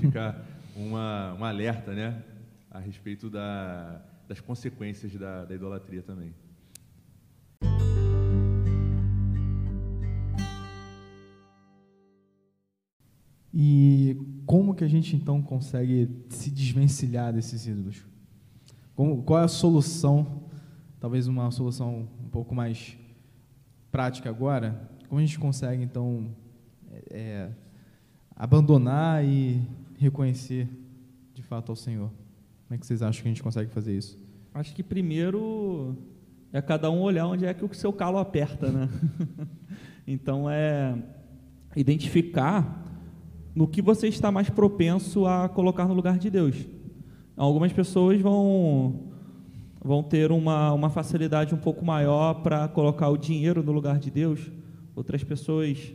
fica 0.00 0.44
uma, 0.76 1.34
um 1.34 1.44
alerta, 1.44 1.94
né? 1.94 2.22
A 2.70 2.78
respeito 2.78 3.28
da, 3.28 4.00
das 4.28 4.40
consequências 4.40 5.12
da, 5.16 5.44
da 5.44 5.54
idolatria 5.54 6.02
também. 6.02 6.32
E 13.52 14.16
como 14.46 14.74
que 14.74 14.84
a 14.84 14.88
gente 14.88 15.16
então 15.16 15.42
consegue 15.42 16.08
se 16.28 16.50
desvencilhar 16.50 17.32
desses 17.32 17.66
ídolos? 17.66 18.06
Como, 18.94 19.22
qual 19.22 19.40
é 19.40 19.44
a 19.44 19.48
solução? 19.48 20.44
Talvez 21.00 21.26
uma 21.26 21.50
solução 21.50 22.08
um 22.24 22.28
pouco 22.28 22.54
mais 22.54 22.96
prática 23.90 24.30
agora. 24.30 24.88
Como 25.08 25.20
a 25.20 25.24
gente 25.24 25.38
consegue 25.38 25.82
então 25.82 26.30
é, 26.90 27.04
é 27.10 27.50
abandonar 28.36 29.24
e 29.24 29.60
reconhecer 29.98 30.68
de 31.34 31.42
fato 31.42 31.72
ao 31.72 31.76
Senhor? 31.76 32.10
Como 32.70 32.76
é 32.76 32.78
que 32.78 32.86
vocês 32.86 33.02
acham 33.02 33.22
que 33.22 33.28
a 33.28 33.32
gente 33.32 33.42
consegue 33.42 33.68
fazer 33.68 33.98
isso? 33.98 34.16
Acho 34.54 34.72
que 34.72 34.80
primeiro 34.80 35.96
é 36.52 36.62
cada 36.62 36.88
um 36.88 37.00
olhar 37.00 37.26
onde 37.26 37.44
é 37.44 37.52
que 37.52 37.64
o 37.64 37.74
seu 37.74 37.92
calo 37.92 38.16
aperta, 38.16 38.70
né? 38.70 38.88
então 40.06 40.48
é 40.48 40.96
identificar 41.74 42.80
no 43.56 43.66
que 43.66 43.82
você 43.82 44.06
está 44.06 44.30
mais 44.30 44.48
propenso 44.48 45.26
a 45.26 45.48
colocar 45.48 45.88
no 45.88 45.94
lugar 45.94 46.16
de 46.16 46.30
Deus. 46.30 46.64
Algumas 47.36 47.72
pessoas 47.72 48.20
vão 48.20 49.10
vão 49.82 50.00
ter 50.00 50.30
uma, 50.30 50.72
uma 50.72 50.90
facilidade 50.90 51.52
um 51.52 51.58
pouco 51.58 51.84
maior 51.84 52.34
para 52.34 52.68
colocar 52.68 53.08
o 53.08 53.16
dinheiro 53.16 53.64
no 53.64 53.72
lugar 53.72 53.98
de 53.98 54.12
Deus. 54.12 54.48
Outras 54.94 55.24
pessoas 55.24 55.92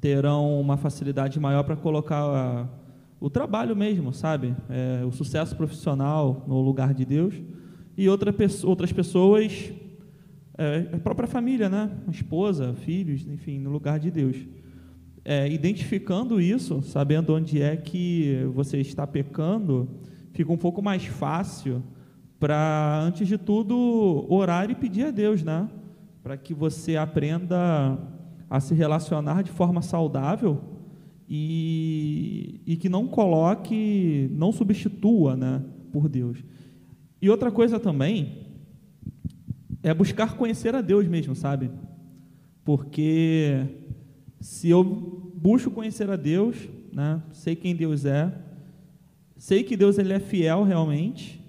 terão 0.00 0.60
uma 0.60 0.76
facilidade 0.76 1.40
maior 1.40 1.64
para 1.64 1.74
colocar 1.74 2.68
o 3.22 3.30
trabalho 3.30 3.76
mesmo, 3.76 4.12
sabe? 4.12 4.56
É, 4.68 5.04
o 5.04 5.12
sucesso 5.12 5.54
profissional 5.54 6.44
no 6.48 6.60
lugar 6.60 6.92
de 6.92 7.04
Deus. 7.04 7.40
E 7.96 8.08
outra, 8.08 8.34
outras 8.64 8.92
pessoas, 8.92 9.72
é, 10.58 10.88
a 10.92 10.98
própria 10.98 11.28
família, 11.28 11.68
né? 11.68 11.88
Esposa, 12.10 12.74
filhos, 12.74 13.24
enfim, 13.28 13.60
no 13.60 13.70
lugar 13.70 14.00
de 14.00 14.10
Deus. 14.10 14.36
É, 15.24 15.48
identificando 15.48 16.40
isso, 16.40 16.82
sabendo 16.82 17.32
onde 17.32 17.62
é 17.62 17.76
que 17.76 18.44
você 18.52 18.78
está 18.78 19.06
pecando, 19.06 19.88
fica 20.32 20.50
um 20.50 20.58
pouco 20.58 20.82
mais 20.82 21.04
fácil 21.06 21.80
para, 22.40 23.02
antes 23.04 23.28
de 23.28 23.38
tudo, 23.38 24.26
orar 24.28 24.68
e 24.68 24.74
pedir 24.74 25.04
a 25.04 25.10
Deus, 25.12 25.44
né? 25.44 25.70
Para 26.24 26.36
que 26.36 26.52
você 26.52 26.96
aprenda 26.96 27.96
a 28.50 28.58
se 28.58 28.74
relacionar 28.74 29.42
de 29.42 29.52
forma 29.52 29.80
saudável 29.80 30.71
e, 31.34 32.60
e 32.66 32.76
que 32.76 32.90
não 32.90 33.08
coloque, 33.08 34.28
não 34.32 34.52
substitua 34.52 35.34
né, 35.34 35.62
por 35.90 36.06
Deus. 36.06 36.44
E 37.22 37.30
outra 37.30 37.50
coisa 37.50 37.80
também 37.80 38.48
é 39.82 39.94
buscar 39.94 40.36
conhecer 40.36 40.74
a 40.74 40.82
Deus 40.82 41.08
mesmo, 41.08 41.34
sabe? 41.34 41.70
Porque 42.62 43.64
se 44.42 44.68
eu 44.68 44.84
busco 44.84 45.70
conhecer 45.70 46.10
a 46.10 46.16
Deus, 46.16 46.68
né, 46.92 47.22
sei 47.32 47.56
quem 47.56 47.74
Deus 47.74 48.04
é, 48.04 48.30
sei 49.38 49.62
que 49.62 49.74
Deus 49.74 49.96
ele 49.96 50.12
é 50.12 50.20
fiel 50.20 50.64
realmente, 50.64 51.42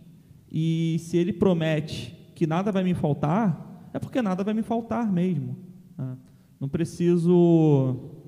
e 0.50 0.96
se 1.00 1.18
Ele 1.18 1.34
promete 1.34 2.16
que 2.34 2.48
nada 2.48 2.72
vai 2.72 2.84
me 2.84 2.94
faltar, 2.94 3.90
é 3.94 4.00
porque 4.00 4.22
nada 4.22 4.44
vai 4.46 4.54
me 4.54 4.62
faltar 4.62 5.12
mesmo. 5.12 5.58
Né? 5.98 6.16
Não 6.58 6.70
preciso 6.70 8.23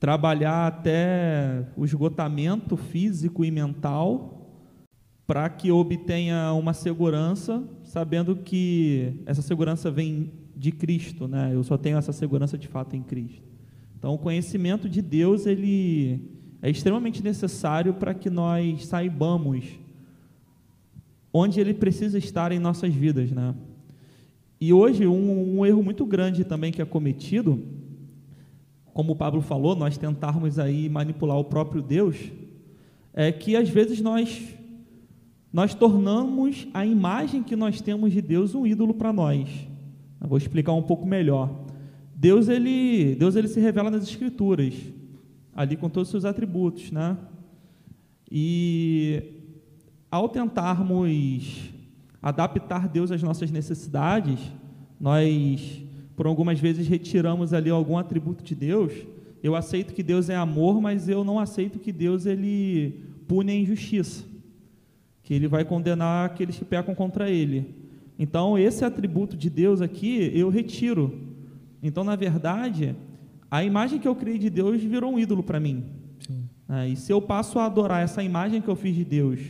trabalhar 0.00 0.66
até 0.66 1.66
o 1.76 1.84
esgotamento 1.84 2.74
físico 2.74 3.44
e 3.44 3.50
mental 3.50 4.38
para 5.26 5.48
que 5.50 5.70
obtenha 5.70 6.52
uma 6.54 6.72
segurança, 6.72 7.62
sabendo 7.84 8.34
que 8.34 9.22
essa 9.26 9.42
segurança 9.42 9.90
vem 9.90 10.32
de 10.56 10.72
Cristo, 10.72 11.28
né? 11.28 11.50
Eu 11.54 11.62
só 11.62 11.76
tenho 11.76 11.98
essa 11.98 12.12
segurança 12.12 12.58
de 12.58 12.66
fato 12.66 12.96
em 12.96 13.02
Cristo. 13.02 13.42
Então, 13.96 14.14
o 14.14 14.18
conhecimento 14.18 14.88
de 14.88 15.02
Deus 15.02 15.44
ele 15.46 16.20
é 16.62 16.70
extremamente 16.70 17.22
necessário 17.22 17.94
para 17.94 18.14
que 18.14 18.30
nós 18.30 18.86
saibamos 18.86 19.66
onde 21.32 21.60
ele 21.60 21.74
precisa 21.74 22.18
estar 22.18 22.50
em 22.52 22.58
nossas 22.58 22.92
vidas, 22.92 23.30
né? 23.30 23.54
E 24.58 24.72
hoje 24.72 25.06
um, 25.06 25.58
um 25.58 25.66
erro 25.66 25.82
muito 25.82 26.04
grande 26.06 26.42
também 26.42 26.72
que 26.72 26.82
é 26.82 26.84
cometido 26.84 27.79
como 29.00 29.14
o 29.14 29.16
Pablo 29.16 29.40
falou, 29.40 29.74
nós 29.74 29.96
tentarmos 29.96 30.58
aí 30.58 30.86
manipular 30.86 31.38
o 31.38 31.44
próprio 31.44 31.80
Deus, 31.80 32.18
é 33.14 33.32
que 33.32 33.56
às 33.56 33.66
vezes 33.66 34.02
nós 34.02 34.54
nós 35.50 35.72
tornamos 35.72 36.68
a 36.74 36.84
imagem 36.84 37.42
que 37.42 37.56
nós 37.56 37.80
temos 37.80 38.12
de 38.12 38.20
Deus 38.20 38.54
um 38.54 38.66
ídolo 38.66 38.92
para 38.92 39.10
nós. 39.10 39.48
Eu 40.20 40.28
vou 40.28 40.36
explicar 40.36 40.74
um 40.74 40.82
pouco 40.82 41.06
melhor. 41.06 41.64
Deus 42.14 42.46
ele 42.46 43.14
Deus 43.14 43.36
ele 43.36 43.48
se 43.48 43.58
revela 43.58 43.90
nas 43.90 44.02
escrituras, 44.02 44.74
ali 45.56 45.78
com 45.78 45.88
todos 45.88 46.08
os 46.08 46.10
seus 46.10 46.26
atributos, 46.26 46.92
né? 46.92 47.16
E 48.30 49.22
ao 50.10 50.28
tentarmos 50.28 51.70
adaptar 52.20 52.86
Deus 52.86 53.10
às 53.10 53.22
nossas 53.22 53.50
necessidades, 53.50 54.38
nós 55.00 55.88
por 56.16 56.26
algumas 56.26 56.60
vezes 56.60 56.86
retiramos 56.86 57.52
ali 57.52 57.70
algum 57.70 57.96
atributo 57.96 58.44
de 58.44 58.54
Deus. 58.54 58.92
Eu 59.42 59.54
aceito 59.54 59.94
que 59.94 60.02
Deus 60.02 60.28
é 60.28 60.36
amor, 60.36 60.80
mas 60.80 61.08
eu 61.08 61.24
não 61.24 61.38
aceito 61.38 61.78
que 61.78 61.92
Deus 61.92 62.26
ele 62.26 63.00
pune 63.26 63.52
a 63.52 63.54
injustiça, 63.54 64.24
que 65.22 65.32
ele 65.32 65.48
vai 65.48 65.64
condenar 65.64 66.26
aqueles 66.26 66.58
que 66.58 66.64
pecam 66.64 66.94
contra 66.94 67.30
ele. 67.30 67.74
Então, 68.18 68.58
esse 68.58 68.84
atributo 68.84 69.36
de 69.36 69.48
Deus 69.48 69.80
aqui 69.80 70.30
eu 70.34 70.50
retiro. 70.50 71.18
Então, 71.82 72.04
na 72.04 72.16
verdade, 72.16 72.94
a 73.50 73.64
imagem 73.64 73.98
que 73.98 74.06
eu 74.06 74.14
criei 74.14 74.38
de 74.38 74.50
Deus 74.50 74.82
virou 74.82 75.14
um 75.14 75.18
ídolo 75.18 75.42
para 75.42 75.58
mim. 75.58 75.84
É, 76.68 76.88
e 76.88 76.96
se 76.96 77.12
eu 77.12 77.20
passo 77.20 77.58
a 77.58 77.66
adorar 77.66 78.02
essa 78.02 78.22
imagem 78.22 78.60
que 78.60 78.68
eu 78.68 78.76
fiz 78.76 78.94
de 78.94 79.04
Deus, 79.04 79.40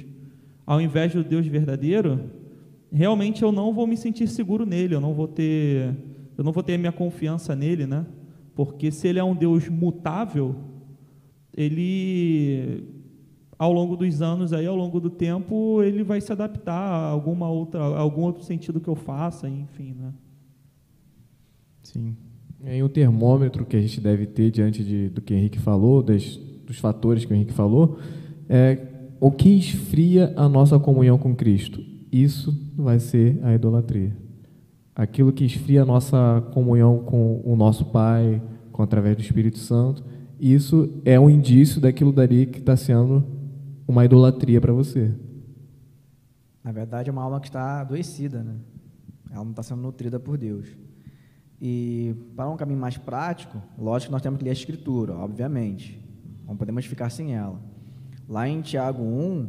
ao 0.64 0.80
invés 0.80 1.12
do 1.12 1.22
Deus 1.22 1.46
verdadeiro, 1.46 2.30
realmente 2.90 3.42
eu 3.42 3.52
não 3.52 3.74
vou 3.74 3.86
me 3.86 3.96
sentir 3.96 4.26
seguro 4.28 4.64
nele, 4.64 4.94
eu 4.94 5.00
não 5.00 5.12
vou 5.12 5.28
ter 5.28 5.94
eu 6.40 6.44
não 6.44 6.52
vou 6.52 6.62
ter 6.62 6.78
minha 6.78 6.90
confiança 6.90 7.54
nele, 7.54 7.86
né? 7.86 8.06
Porque 8.54 8.90
se 8.90 9.06
ele 9.06 9.18
é 9.18 9.22
um 9.24 9.36
Deus 9.36 9.68
mutável, 9.68 10.56
ele 11.54 12.82
ao 13.58 13.70
longo 13.70 13.94
dos 13.94 14.22
anos 14.22 14.54
aí, 14.54 14.64
ao 14.64 14.74
longo 14.74 14.98
do 14.98 15.10
tempo, 15.10 15.82
ele 15.82 16.02
vai 16.02 16.18
se 16.18 16.32
adaptar 16.32 16.72
a 16.72 17.10
alguma 17.10 17.50
outra, 17.50 17.80
a 17.82 17.98
algum 17.98 18.22
outro 18.22 18.42
sentido 18.42 18.80
que 18.80 18.88
eu 18.88 18.94
faça, 18.94 19.50
enfim, 19.50 19.92
né? 19.92 20.14
Sim. 21.82 22.16
E 22.64 22.82
o 22.82 22.88
termômetro 22.88 23.66
que 23.66 23.76
a 23.76 23.80
gente 23.82 24.00
deve 24.00 24.24
ter 24.24 24.50
diante 24.50 24.82
de, 24.82 25.10
do 25.10 25.20
que 25.20 25.34
o 25.34 25.36
Henrique 25.36 25.58
falou, 25.58 26.02
das, 26.02 26.38
dos 26.66 26.78
fatores 26.78 27.26
que 27.26 27.34
o 27.34 27.36
Henrique 27.36 27.52
falou, 27.52 27.98
é 28.48 28.78
o 29.20 29.30
que 29.30 29.50
esfria 29.50 30.32
a 30.38 30.48
nossa 30.48 30.78
comunhão 30.78 31.18
com 31.18 31.36
Cristo. 31.36 31.84
Isso 32.10 32.58
vai 32.78 32.98
ser 32.98 33.38
a 33.42 33.54
idolatria 33.54 34.29
aquilo 35.00 35.32
que 35.32 35.46
esfria 35.46 35.80
a 35.80 35.86
nossa 35.86 36.46
comunhão 36.52 36.98
com 36.98 37.40
o 37.42 37.56
nosso 37.56 37.86
Pai, 37.86 38.42
com 38.70 38.82
através 38.82 39.16
do 39.16 39.22
Espírito 39.22 39.56
Santo. 39.56 40.04
Isso 40.38 41.00
é 41.06 41.18
um 41.18 41.30
indício 41.30 41.80
daquilo 41.80 42.12
dali 42.12 42.44
que 42.44 42.58
está 42.58 42.76
sendo 42.76 43.24
uma 43.88 44.04
idolatria 44.04 44.60
para 44.60 44.74
você. 44.74 45.10
Na 46.62 46.70
verdade, 46.70 47.08
é 47.08 47.12
uma 47.12 47.22
alma 47.22 47.40
que 47.40 47.48
está 47.48 47.80
adoecida, 47.80 48.42
né? 48.42 48.56
Ela 49.30 49.42
não 49.42 49.52
está 49.52 49.62
sendo 49.62 49.80
nutrida 49.80 50.20
por 50.20 50.36
Deus. 50.36 50.66
E 51.58 52.14
para 52.36 52.50
um 52.50 52.56
caminho 52.58 52.78
mais 52.78 52.98
prático, 52.98 53.56
lógico 53.78 54.08
que 54.10 54.12
nós 54.12 54.20
temos 54.20 54.36
que 54.36 54.44
ler 54.44 54.50
a 54.50 54.52
Escritura, 54.52 55.14
obviamente. 55.14 55.98
Não 56.46 56.58
podemos 56.58 56.84
ficar 56.84 57.08
sem 57.08 57.34
ela. 57.34 57.58
Lá 58.28 58.46
em 58.46 58.60
Tiago 58.60 59.02
1, 59.02 59.48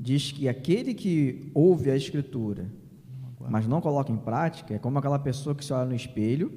diz 0.00 0.32
que 0.32 0.48
aquele 0.48 0.94
que 0.94 1.50
ouve 1.52 1.90
a 1.90 1.96
Escritura 1.96 2.78
mas 3.48 3.66
não 3.66 3.80
coloca 3.80 4.10
em 4.10 4.16
prática, 4.16 4.74
é 4.74 4.78
como 4.78 4.98
aquela 4.98 5.18
pessoa 5.18 5.54
que 5.54 5.64
se 5.64 5.72
olha 5.72 5.86
no 5.86 5.94
espelho 5.94 6.52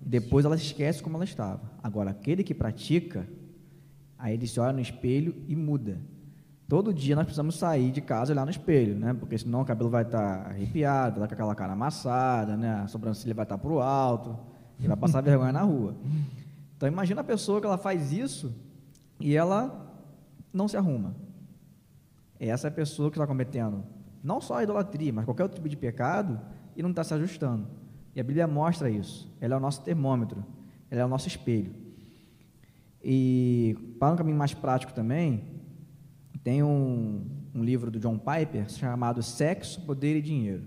e 0.00 0.08
depois 0.08 0.44
ela 0.44 0.54
esquece 0.54 1.02
como 1.02 1.16
ela 1.16 1.24
estava. 1.24 1.62
Agora, 1.82 2.10
aquele 2.10 2.44
que 2.44 2.54
pratica, 2.54 3.26
aí 4.18 4.34
ele 4.34 4.46
se 4.46 4.60
olha 4.60 4.72
no 4.72 4.80
espelho 4.80 5.34
e 5.48 5.56
muda. 5.56 5.98
Todo 6.68 6.94
dia 6.94 7.14
nós 7.14 7.24
precisamos 7.24 7.56
sair 7.56 7.90
de 7.90 8.00
casa 8.00 8.30
e 8.30 8.34
olhar 8.34 8.44
no 8.44 8.50
espelho, 8.50 8.96
né? 8.96 9.12
Porque 9.14 9.36
senão 9.36 9.62
o 9.62 9.64
cabelo 9.64 9.90
vai 9.90 10.02
estar 10.02 10.46
arrepiado, 10.46 11.20
vai 11.20 11.28
com 11.28 11.34
aquela 11.34 11.54
cara 11.54 11.72
amassada, 11.72 12.56
né? 12.56 12.82
A 12.82 12.86
sobrancelha 12.86 13.34
vai 13.34 13.44
estar 13.44 13.58
para 13.58 13.70
o 13.70 13.80
alto 13.80 14.38
e 14.78 14.86
vai 14.86 14.96
passar 14.96 15.20
vergonha 15.22 15.52
na 15.52 15.62
rua. 15.62 15.94
Então 16.76 16.88
imagina 16.88 17.20
a 17.20 17.24
pessoa 17.24 17.60
que 17.60 17.66
ela 17.66 17.76
faz 17.76 18.12
isso 18.12 18.54
e 19.20 19.36
ela 19.36 19.92
não 20.52 20.66
se 20.66 20.76
arruma. 20.76 21.14
Essa 22.40 22.68
é 22.68 22.70
a 22.70 22.72
pessoa 22.72 23.10
que 23.10 23.16
está 23.16 23.26
cometendo 23.26 23.84
não 24.24 24.40
só 24.40 24.56
a 24.56 24.62
idolatria, 24.62 25.12
mas 25.12 25.26
qualquer 25.26 25.42
outro 25.42 25.56
tipo 25.56 25.68
de 25.68 25.76
pecado 25.76 26.40
e 26.74 26.82
não 26.82 26.88
está 26.88 27.04
se 27.04 27.12
ajustando. 27.12 27.68
E 28.16 28.20
a 28.20 28.24
Bíblia 28.24 28.46
mostra 28.46 28.88
isso. 28.88 29.30
Ela 29.38 29.54
é 29.54 29.56
o 29.58 29.60
nosso 29.60 29.82
termômetro, 29.82 30.42
ela 30.90 31.02
é 31.02 31.04
o 31.04 31.08
nosso 31.08 31.28
espelho. 31.28 31.74
E 33.02 33.76
para 34.00 34.14
um 34.14 34.16
caminho 34.16 34.38
mais 34.38 34.54
prático 34.54 34.94
também, 34.94 35.44
tem 36.42 36.62
um, 36.62 37.26
um 37.54 37.62
livro 37.62 37.90
do 37.90 38.00
John 38.00 38.18
Piper 38.18 38.70
chamado 38.70 39.22
Sexo, 39.22 39.82
Poder 39.82 40.16
e 40.16 40.22
Dinheiro. 40.22 40.62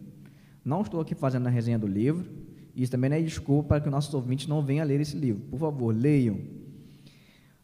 Não 0.64 0.82
estou 0.82 1.02
aqui 1.02 1.16
fazendo 1.16 1.48
a 1.48 1.50
resenha 1.50 1.80
do 1.80 1.88
livro, 1.88 2.30
isso 2.76 2.92
também 2.92 3.10
não 3.10 3.18
é 3.18 3.22
desculpa 3.22 3.70
para 3.70 3.82
que 3.82 3.90
nossos 3.90 4.14
ouvintes 4.14 4.46
não 4.46 4.62
venham 4.62 4.84
a 4.84 4.86
ler 4.86 5.02
esse 5.02 5.18
livro. 5.18 5.42
Por 5.50 5.58
favor, 5.58 5.96
leiam. 5.96 6.40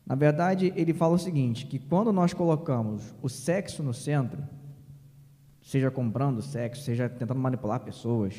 Na 0.03 0.15
verdade, 0.15 0.73
ele 0.75 0.91
fala 0.91 1.13
o 1.13 1.19
seguinte: 1.19 1.67
que 1.67 1.77
quando 1.77 2.11
nós 2.11 2.33
colocamos 2.33 3.13
o 3.21 3.29
sexo 3.29 3.83
no 3.83 3.93
centro, 3.93 4.43
seja 5.63 5.89
comprando 5.89 6.41
sexo, 6.41 6.83
seja 6.83 7.09
tentando 7.09 7.39
manipular 7.39 7.79
pessoas, 7.79 8.35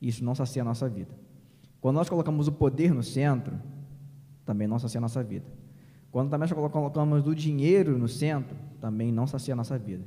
isso 0.00 0.24
não 0.24 0.34
sacia 0.34 0.62
a 0.62 0.64
nossa 0.64 0.88
vida. 0.88 1.14
Quando 1.80 1.96
nós 1.96 2.08
colocamos 2.08 2.48
o 2.48 2.52
poder 2.52 2.92
no 2.92 3.02
centro, 3.02 3.60
também 4.44 4.66
não 4.66 4.78
sacia 4.78 4.98
a 4.98 5.02
nossa 5.02 5.22
vida. 5.22 5.44
Quando 6.10 6.30
também 6.30 6.48
nós 6.48 6.52
colocamos 6.52 7.26
o 7.26 7.34
dinheiro 7.34 7.98
no 7.98 8.08
centro, 8.08 8.56
também 8.80 9.12
não 9.12 9.26
sacia 9.26 9.52
a 9.52 9.56
nossa 9.56 9.78
vida. 9.78 10.02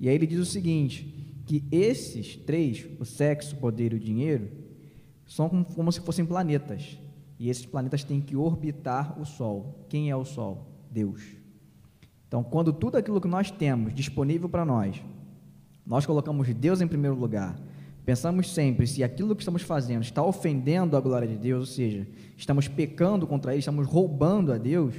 E 0.00 0.08
aí 0.08 0.14
ele 0.14 0.26
diz 0.26 0.40
o 0.40 0.46
seguinte, 0.46 1.42
que 1.44 1.62
esses 1.70 2.36
três, 2.36 2.86
o 2.98 3.04
sexo, 3.04 3.54
o 3.54 3.58
poder 3.58 3.92
e 3.92 3.96
o 3.96 4.00
dinheiro, 4.00 4.50
são 5.26 5.48
como, 5.48 5.64
como 5.64 5.92
se 5.92 6.00
fossem 6.00 6.24
planetas. 6.24 6.98
E 7.38 7.50
esses 7.50 7.66
planetas 7.66 8.02
têm 8.02 8.20
que 8.20 8.34
orbitar 8.34 9.20
o 9.20 9.26
Sol. 9.26 9.84
Quem 9.88 10.10
é 10.10 10.16
o 10.16 10.24
Sol? 10.24 10.66
Deus. 10.90 11.22
Então, 12.26 12.42
quando 12.42 12.72
tudo 12.72 12.96
aquilo 12.96 13.20
que 13.20 13.28
nós 13.28 13.50
temos 13.50 13.94
disponível 13.94 14.48
para 14.48 14.64
nós 14.64 15.02
nós 15.86 16.04
colocamos 16.04 16.52
Deus 16.52 16.80
em 16.80 16.88
primeiro 16.88 17.16
lugar. 17.16 17.56
Pensamos 18.04 18.52
sempre 18.52 18.86
se 18.86 19.02
aquilo 19.02 19.34
que 19.34 19.42
estamos 19.42 19.62
fazendo 19.62 20.02
está 20.02 20.22
ofendendo 20.22 20.96
a 20.96 21.00
glória 21.00 21.26
de 21.26 21.36
Deus, 21.36 21.60
ou 21.60 21.74
seja, 21.74 22.06
estamos 22.36 22.68
pecando 22.68 23.26
contra 23.26 23.52
Ele, 23.52 23.60
estamos 23.60 23.86
roubando 23.86 24.52
a 24.52 24.58
Deus. 24.58 24.94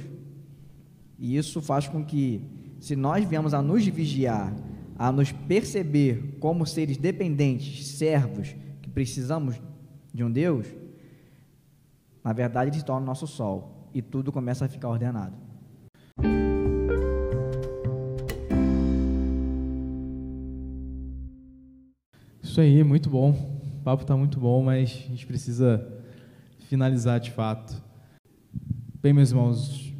E 1.18 1.36
isso 1.36 1.60
faz 1.60 1.88
com 1.88 2.04
que, 2.04 2.42
se 2.80 2.94
nós 2.94 3.24
viemos 3.24 3.54
a 3.54 3.62
nos 3.62 3.86
vigiar, 3.86 4.54
a 4.98 5.10
nos 5.10 5.32
perceber 5.32 6.36
como 6.38 6.66
seres 6.66 6.96
dependentes, 6.96 7.86
servos, 7.88 8.54
que 8.82 8.90
precisamos 8.90 9.60
de 10.12 10.24
um 10.24 10.30
Deus, 10.30 10.66
na 12.22 12.32
verdade 12.32 12.70
ele 12.70 12.78
se 12.78 12.84
torna 12.84 13.02
o 13.02 13.06
nosso 13.06 13.26
sol 13.26 13.88
e 13.94 14.02
tudo 14.02 14.30
começa 14.30 14.64
a 14.64 14.68
ficar 14.68 14.88
ordenado. 14.88 15.34
Isso 22.58 22.62
aí, 22.64 22.82
muito 22.82 23.08
bom. 23.08 23.30
O 23.30 23.84
papo 23.84 24.02
está 24.02 24.16
muito 24.16 24.40
bom, 24.40 24.64
mas 24.64 24.90
a 25.06 25.10
gente 25.10 25.24
precisa 25.24 25.80
finalizar 26.68 27.20
de 27.20 27.30
fato. 27.30 27.80
Bem, 29.00 29.12
meus 29.12 29.30
irmãos, 29.30 29.94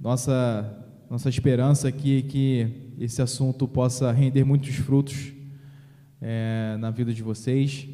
nossa, 0.00 0.86
nossa 1.10 1.28
esperança 1.28 1.86
aqui 1.86 2.20
é 2.20 2.22
que 2.22 2.94
esse 2.98 3.20
assunto 3.20 3.68
possa 3.68 4.10
render 4.10 4.42
muitos 4.42 4.74
frutos 4.76 5.34
é, 6.18 6.78
na 6.80 6.90
vida 6.90 7.12
de 7.12 7.22
vocês. 7.22 7.86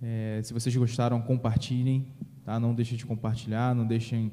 É, 0.00 0.40
se 0.44 0.52
vocês 0.52 0.76
gostaram, 0.76 1.20
compartilhem, 1.20 2.06
tá? 2.44 2.60
Não 2.60 2.72
deixem 2.72 2.96
de 2.96 3.04
compartilhar, 3.04 3.74
não 3.74 3.84
deixem 3.84 4.30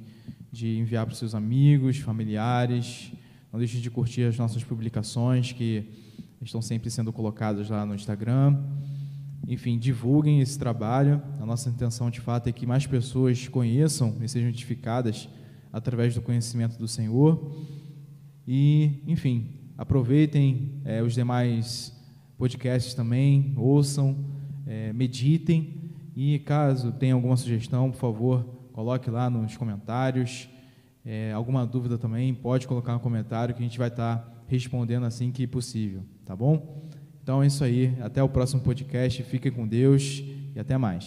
de 0.51 0.77
enviar 0.77 1.07
para 1.07 1.13
os 1.13 1.17
seus 1.17 1.33
amigos, 1.33 1.97
familiares, 1.97 3.11
não 3.51 3.57
deixem 3.57 3.81
de 3.81 3.89
curtir 3.89 4.21
as 4.21 4.37
nossas 4.37 4.63
publicações 4.63 5.51
que 5.51 6.11
estão 6.41 6.61
sempre 6.61 6.89
sendo 6.89 7.13
colocadas 7.13 7.69
lá 7.69 7.85
no 7.85 7.93
Instagram. 7.93 8.57
Enfim, 9.47 9.77
divulguem 9.77 10.41
esse 10.41 10.57
trabalho. 10.57 11.21
A 11.39 11.45
nossa 11.45 11.69
intenção, 11.69 12.09
de 12.09 12.21
fato, 12.21 12.47
é 12.47 12.51
que 12.51 12.65
mais 12.65 12.85
pessoas 12.85 13.47
conheçam 13.47 14.17
e 14.21 14.27
sejam 14.27 14.49
edificadas 14.49 15.27
através 15.71 16.15
do 16.15 16.21
conhecimento 16.21 16.77
do 16.77 16.87
Senhor. 16.87 17.55
E, 18.47 19.03
enfim, 19.07 19.59
aproveitem 19.77 20.81
é, 20.83 21.01
os 21.01 21.13
demais 21.13 21.95
podcasts 22.37 22.93
também, 22.93 23.53
ouçam, 23.55 24.17
é, 24.65 24.91
meditem. 24.93 25.91
E 26.15 26.39
caso 26.39 26.91
tenha 26.91 27.13
alguma 27.13 27.37
sugestão, 27.37 27.89
por 27.91 27.97
favor, 27.97 28.43
coloque 28.73 29.09
lá 29.09 29.29
nos 29.29 29.55
comentários. 29.55 30.49
É, 31.03 31.31
alguma 31.31 31.65
dúvida 31.65 31.97
também, 31.97 32.33
pode 32.33 32.67
colocar 32.67 32.93
no 32.93 32.99
comentário 32.99 33.55
que 33.55 33.61
a 33.61 33.65
gente 33.65 33.77
vai 33.77 33.87
estar 33.87 34.45
respondendo 34.47 35.05
assim 35.05 35.31
que 35.31 35.47
possível, 35.47 36.03
tá 36.31 36.35
bom? 36.35 36.87
Então 37.21 37.43
é 37.43 37.47
isso 37.47 37.61
aí, 37.61 37.93
até 38.01 38.23
o 38.23 38.29
próximo 38.29 38.61
podcast, 38.61 39.21
fiquem 39.23 39.51
com 39.51 39.67
Deus 39.67 40.23
e 40.55 40.59
até 40.59 40.77
mais. 40.77 41.05